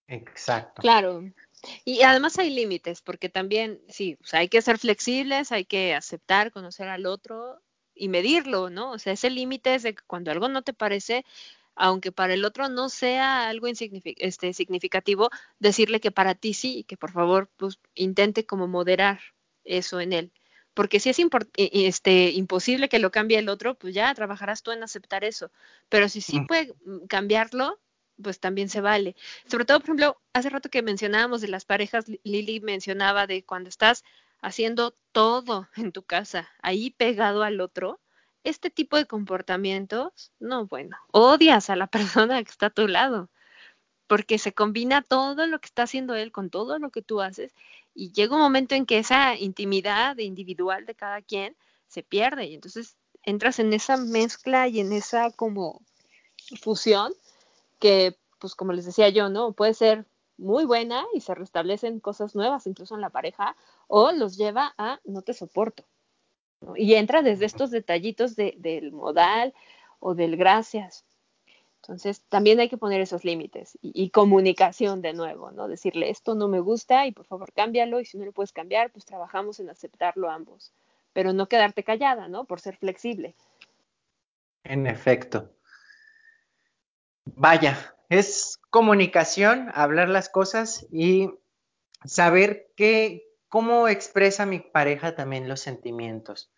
[0.08, 0.82] Exacto.
[0.82, 1.22] Claro.
[1.84, 5.94] Y además hay límites, porque también, sí, o sea, hay que ser flexibles, hay que
[5.94, 7.62] aceptar, conocer al otro
[7.94, 8.90] y medirlo, ¿no?
[8.90, 11.24] O sea, ese límite es de que cuando algo no te parece,
[11.76, 16.84] aunque para el otro no sea algo este, significativo, decirle que para ti sí, y
[16.84, 19.20] que por favor, pues intente como moderar
[19.62, 20.32] eso en él.
[20.74, 21.18] Porque si es
[21.56, 25.50] este, imposible que lo cambie el otro, pues ya trabajarás tú en aceptar eso.
[25.88, 27.80] Pero si sí puede mm, cambiarlo,
[28.20, 29.16] pues también se vale.
[29.46, 33.68] Sobre todo, por ejemplo, hace rato que mencionábamos de las parejas, Lili mencionaba de cuando
[33.68, 34.04] estás
[34.40, 38.00] haciendo todo en tu casa, ahí pegado al otro,
[38.44, 41.86] este tipo de comportamientos, no, bueno, odias a la
[42.26, 43.30] persona que está a tu lado,
[44.06, 47.54] porque se combina todo lo que está haciendo él con todo lo que tú haces
[47.94, 51.56] y llega un momento en que esa intimidad individual de cada quien
[51.88, 55.80] se pierde y entonces entras en esa mezcla y en esa como
[56.60, 57.12] fusión
[57.78, 59.52] que, pues como les decía yo, ¿no?
[59.52, 60.04] Puede ser
[60.36, 65.00] muy buena y se restablecen cosas nuevas incluso en la pareja o los lleva a
[65.04, 65.84] no te soporto.
[66.76, 69.54] Y entra desde estos detallitos de, del modal
[70.00, 71.04] o del gracias.
[71.84, 75.68] Entonces, también hay que poner esos límites y, comunicación de nuevo, ¿no?
[75.68, 78.90] Decirle, esto no me gusta y por favor cámbialo y si no lo puedes cambiar,
[78.90, 80.72] pues trabajamos en aceptarlo ambos,
[81.12, 82.46] pero no quedarte callada, ¿no?
[82.46, 83.34] Por ser flexible.
[84.62, 85.50] En efecto.
[87.26, 91.28] Vaya, es comunicación, hablar las cosas y
[92.06, 96.50] saber que, cómo expresa mi pareja también los sentimientos.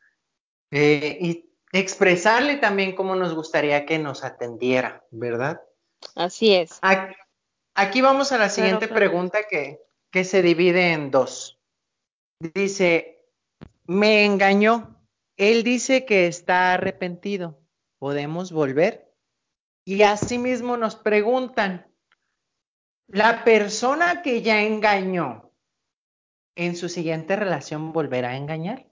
[0.70, 5.60] Eh, y expresarle también cómo nos gustaría que nos atendiera, ¿verdad?
[6.14, 6.78] Así es.
[7.74, 11.60] Aquí, vamos a la siguiente pregunta que, que se divide en dos.
[12.40, 13.26] Dice,
[13.86, 14.98] me engañó.
[15.36, 17.60] Él dice que está arrepentido.
[17.98, 19.12] ¿Podemos volver?
[19.84, 21.92] Y asimismo nos preguntan,
[23.06, 25.52] ¿la persona que ya engañó
[26.56, 28.86] en su siguiente relación volverá a engañar?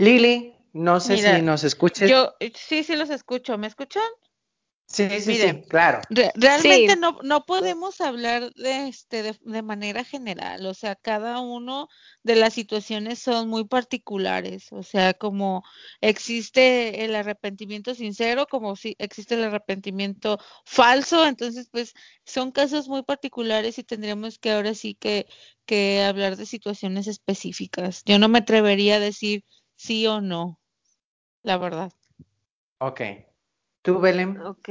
[0.00, 2.10] Lili, no sé si nos escuches.
[2.10, 3.58] Yo sí, sí los escucho.
[3.58, 4.02] ¿Me escuchan?
[4.86, 6.00] Sí, sí, sí, claro.
[6.34, 11.88] realmente No, no podemos hablar de, este, de, manera general, o sea, cada uno
[12.24, 15.62] de las situaciones son muy particulares, o sea, como
[16.00, 21.94] existe el arrepentimiento sincero, como si existe el arrepentimiento falso, entonces, pues,
[22.24, 25.28] son casos muy particulares y tendríamos que ahora sí que,
[25.66, 28.02] que hablar de situaciones específicas.
[28.06, 29.44] Yo no me atrevería a decir
[29.80, 30.60] sí o no,
[31.42, 31.92] la verdad.
[32.78, 33.00] Ok,
[33.82, 34.38] ¿Tú, Belén?
[34.42, 34.68] Ok.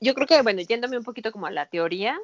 [0.00, 2.18] Yo, creo que, bueno, yéndome un poquito como a la teoría,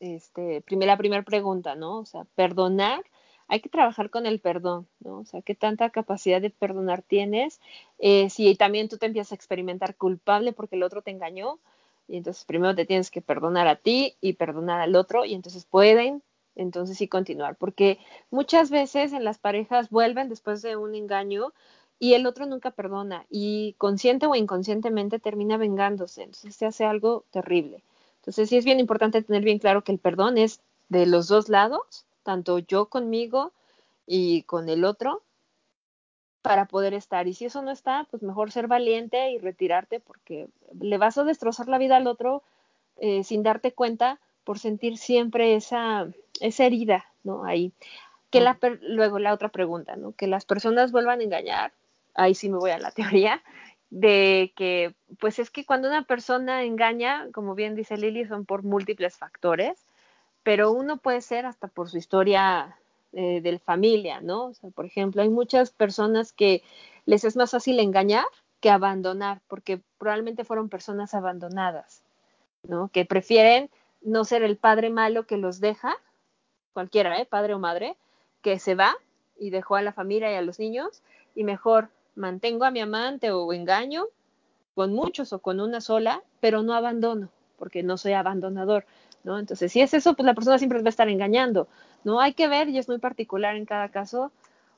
[0.00, 1.98] este, primera, la primera pregunta, ¿no?
[1.98, 3.02] O sea, perdonar,
[3.48, 5.20] hay que trabajar con el perdón, ¿no?
[5.20, 7.60] O sea, ¿qué tanta capacidad de perdonar tienes?
[7.98, 11.58] Eh, si también tú te empiezas a experimentar culpable porque el otro te engañó,
[12.06, 15.64] y entonces primero te tienes que perdonar a ti y perdonar al otro, y entonces
[15.64, 16.22] pueden,
[16.56, 17.98] entonces sí continuar, porque
[18.30, 21.52] muchas veces en las parejas vuelven después de un engaño
[21.98, 27.24] y el otro nunca perdona y consciente o inconscientemente termina vengándose, entonces se hace algo
[27.30, 27.82] terrible.
[28.16, 31.48] Entonces sí es bien importante tener bien claro que el perdón es de los dos
[31.48, 33.52] lados, tanto yo conmigo
[34.06, 35.22] y con el otro,
[36.42, 37.26] para poder estar.
[37.26, 40.48] Y si eso no está, pues mejor ser valiente y retirarte porque
[40.80, 42.42] le vas a destrozar la vida al otro
[42.98, 46.06] eh, sin darte cuenta por sentir siempre esa,
[46.40, 47.44] esa herida, ¿no?
[47.44, 47.72] Ahí.
[48.30, 50.12] Que la, luego la otra pregunta, ¿no?
[50.12, 51.72] Que las personas vuelvan a engañar,
[52.14, 53.42] ahí sí me voy a la teoría,
[53.90, 58.62] de que, pues es que cuando una persona engaña, como bien dice Lili, son por
[58.62, 59.84] múltiples factores,
[60.44, 62.76] pero uno puede ser hasta por su historia
[63.12, 64.46] eh, de familia, ¿no?
[64.46, 66.62] O sea, por ejemplo, hay muchas personas que
[67.04, 68.26] les es más fácil engañar
[68.60, 72.04] que abandonar, porque probablemente fueron personas abandonadas,
[72.62, 72.88] ¿no?
[72.88, 73.70] Que prefieren
[74.06, 75.96] no ser el padre malo que los deja,
[76.72, 77.26] cualquiera, ¿eh?
[77.26, 77.96] Padre o madre,
[78.40, 78.96] que se va
[79.38, 81.02] y dejó a la familia y a los niños,
[81.34, 84.06] y mejor mantengo a mi amante o engaño
[84.74, 88.86] con muchos o con una sola, pero no abandono, porque no soy abandonador,
[89.24, 89.38] ¿no?
[89.38, 91.66] Entonces, si es eso, pues la persona siempre va a estar engañando,
[92.04, 92.20] ¿no?
[92.20, 94.30] Hay que ver, y es muy particular en cada caso.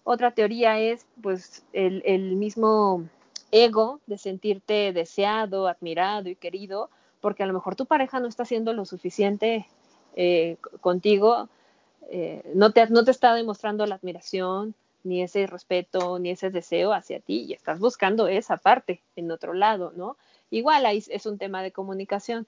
[0.05, 3.05] Otra teoría es, pues, el, el mismo
[3.51, 8.45] ego de sentirte deseado, admirado y querido, porque a lo mejor tu pareja no está
[8.45, 9.67] haciendo lo suficiente
[10.17, 11.49] eh, contigo,
[12.11, 16.93] eh, no, te, no te está demostrando la admiración, ni ese respeto, ni ese deseo
[16.93, 20.17] hacia ti y estás buscando esa parte en otro lado, ¿no?
[20.51, 22.47] Igual ahí es un tema de comunicación,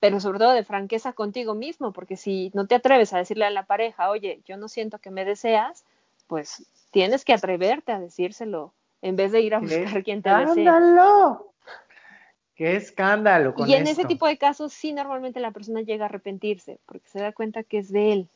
[0.00, 3.50] pero sobre todo de franqueza contigo mismo, porque si no te atreves a decirle a
[3.50, 5.84] la pareja, oye, yo no siento que me deseas,
[6.26, 10.64] pues tienes que atreverte a decírselo en vez de ir a buscar quien te desee.
[12.54, 13.54] ¡Qué escándalo!
[13.66, 17.20] y en ese tipo de casos sí normalmente la persona llega a arrepentirse porque se
[17.20, 18.28] da cuenta que es de él.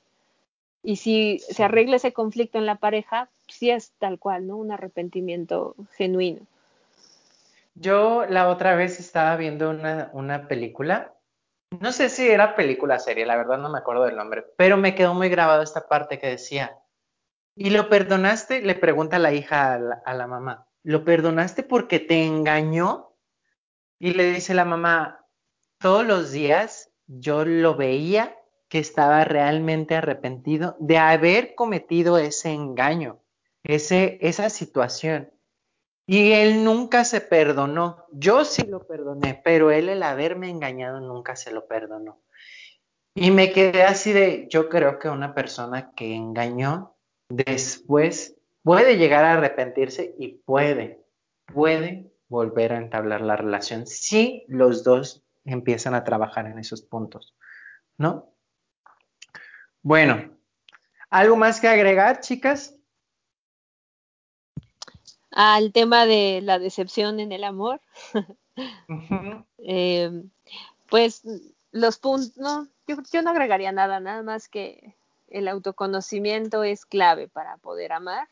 [0.82, 4.56] Y si se arregla ese conflicto en la pareja, sí es tal cual, ¿no?
[4.56, 6.40] Un arrepentimiento genuino.
[7.74, 11.12] Yo la otra vez estaba viendo una, una película,
[11.80, 14.94] no sé si era película serie, la verdad no me acuerdo del nombre, pero me
[14.94, 16.78] quedó muy grabado esta parte que decía,
[17.54, 18.62] ¿y lo perdonaste?
[18.62, 23.05] Le pregunta la hija a la, a la mamá, ¿lo perdonaste porque te engañó?
[23.99, 25.24] Y le dice la mamá,
[25.78, 28.36] todos los días yo lo veía
[28.68, 33.20] que estaba realmente arrepentido de haber cometido ese engaño,
[33.62, 35.30] ese, esa situación.
[36.07, 38.05] Y él nunca se perdonó.
[38.12, 42.20] Yo sí lo perdoné, pero él el haberme engañado nunca se lo perdonó.
[43.14, 46.97] Y me quedé así de, yo creo que una persona que engañó
[47.28, 51.03] después puede llegar a arrepentirse y puede,
[51.53, 57.34] puede volver a entablar la relación si los dos empiezan a trabajar en esos puntos,
[57.98, 58.32] ¿no?
[59.82, 60.36] Bueno,
[61.10, 62.74] ¿algo más que agregar, chicas?
[65.30, 67.80] Al tema de la decepción en el amor.
[69.58, 70.10] eh,
[70.88, 71.22] pues
[71.70, 74.96] los puntos, no, yo, yo no agregaría nada, nada más que
[75.28, 78.28] el autoconocimiento es clave para poder amar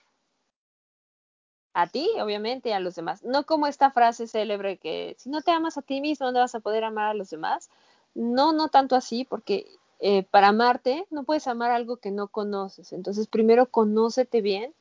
[1.75, 3.23] a ti, obviamente, y a los demás.
[3.25, 6.55] No como esta frase célebre que si no te amas a ti mismo, no vas
[6.55, 7.69] a poder amar a los demás.
[8.15, 9.67] No, no tanto así, porque
[9.99, 12.93] eh, para amarte no puedes amar algo que no conoces.
[12.93, 14.73] Entonces, primero conócete bien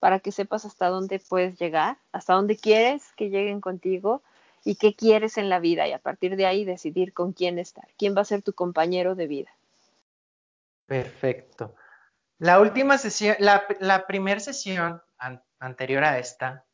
[0.00, 4.20] para que sepas hasta dónde puedes llegar, hasta dónde quieres que lleguen contigo
[4.62, 7.88] y qué quieres en la vida y a partir de ahí decidir con quién estar,
[7.96, 9.50] quién va a ser tu compañero de vida.
[10.86, 11.74] Perfecto.
[12.38, 15.00] La última sesión, la, la primera sesión
[15.64, 16.64] anterior a esta,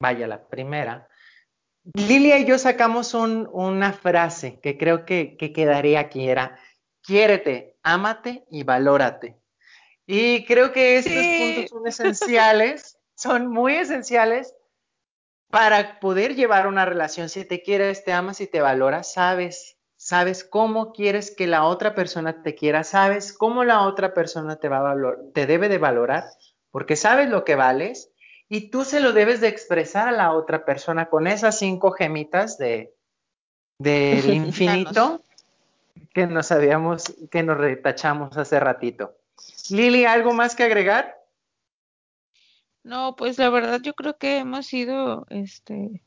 [0.00, 1.08] vaya, la primera,
[1.94, 6.58] Lilia y yo sacamos un, una frase que creo que, que quedaría aquí, era,
[7.02, 9.36] quiérete, ámate y valórate.
[10.06, 11.38] Y creo que estos sí.
[11.38, 14.54] puntos son esenciales, son muy esenciales
[15.50, 17.28] para poder llevar una relación.
[17.28, 21.96] Si te quieres, te amas y te valoras, sabes, sabes cómo quieres que la otra
[21.96, 25.78] persona te quiera, sabes cómo la otra persona te va a valor, te debe de
[25.78, 26.24] valorar,
[26.70, 28.11] porque sabes lo que vales
[28.52, 32.58] y tú se lo debes de expresar a la otra persona con esas cinco gemitas
[32.58, 32.94] de
[33.78, 35.24] del infinito
[36.12, 39.16] que nos habíamos, que nos retachamos hace ratito.
[39.70, 41.18] Lili, ¿algo más que agregar?
[42.82, 46.02] No, pues la verdad yo creo que hemos sido este,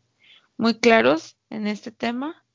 [0.55, 2.45] muy claros en este tema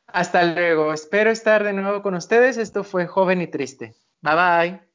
[0.08, 0.94] Hasta luego.
[0.94, 2.58] Espero estar de nuevo con ustedes.
[2.58, 3.96] Esto fue Joven y Triste.
[4.22, 4.93] Bye bye.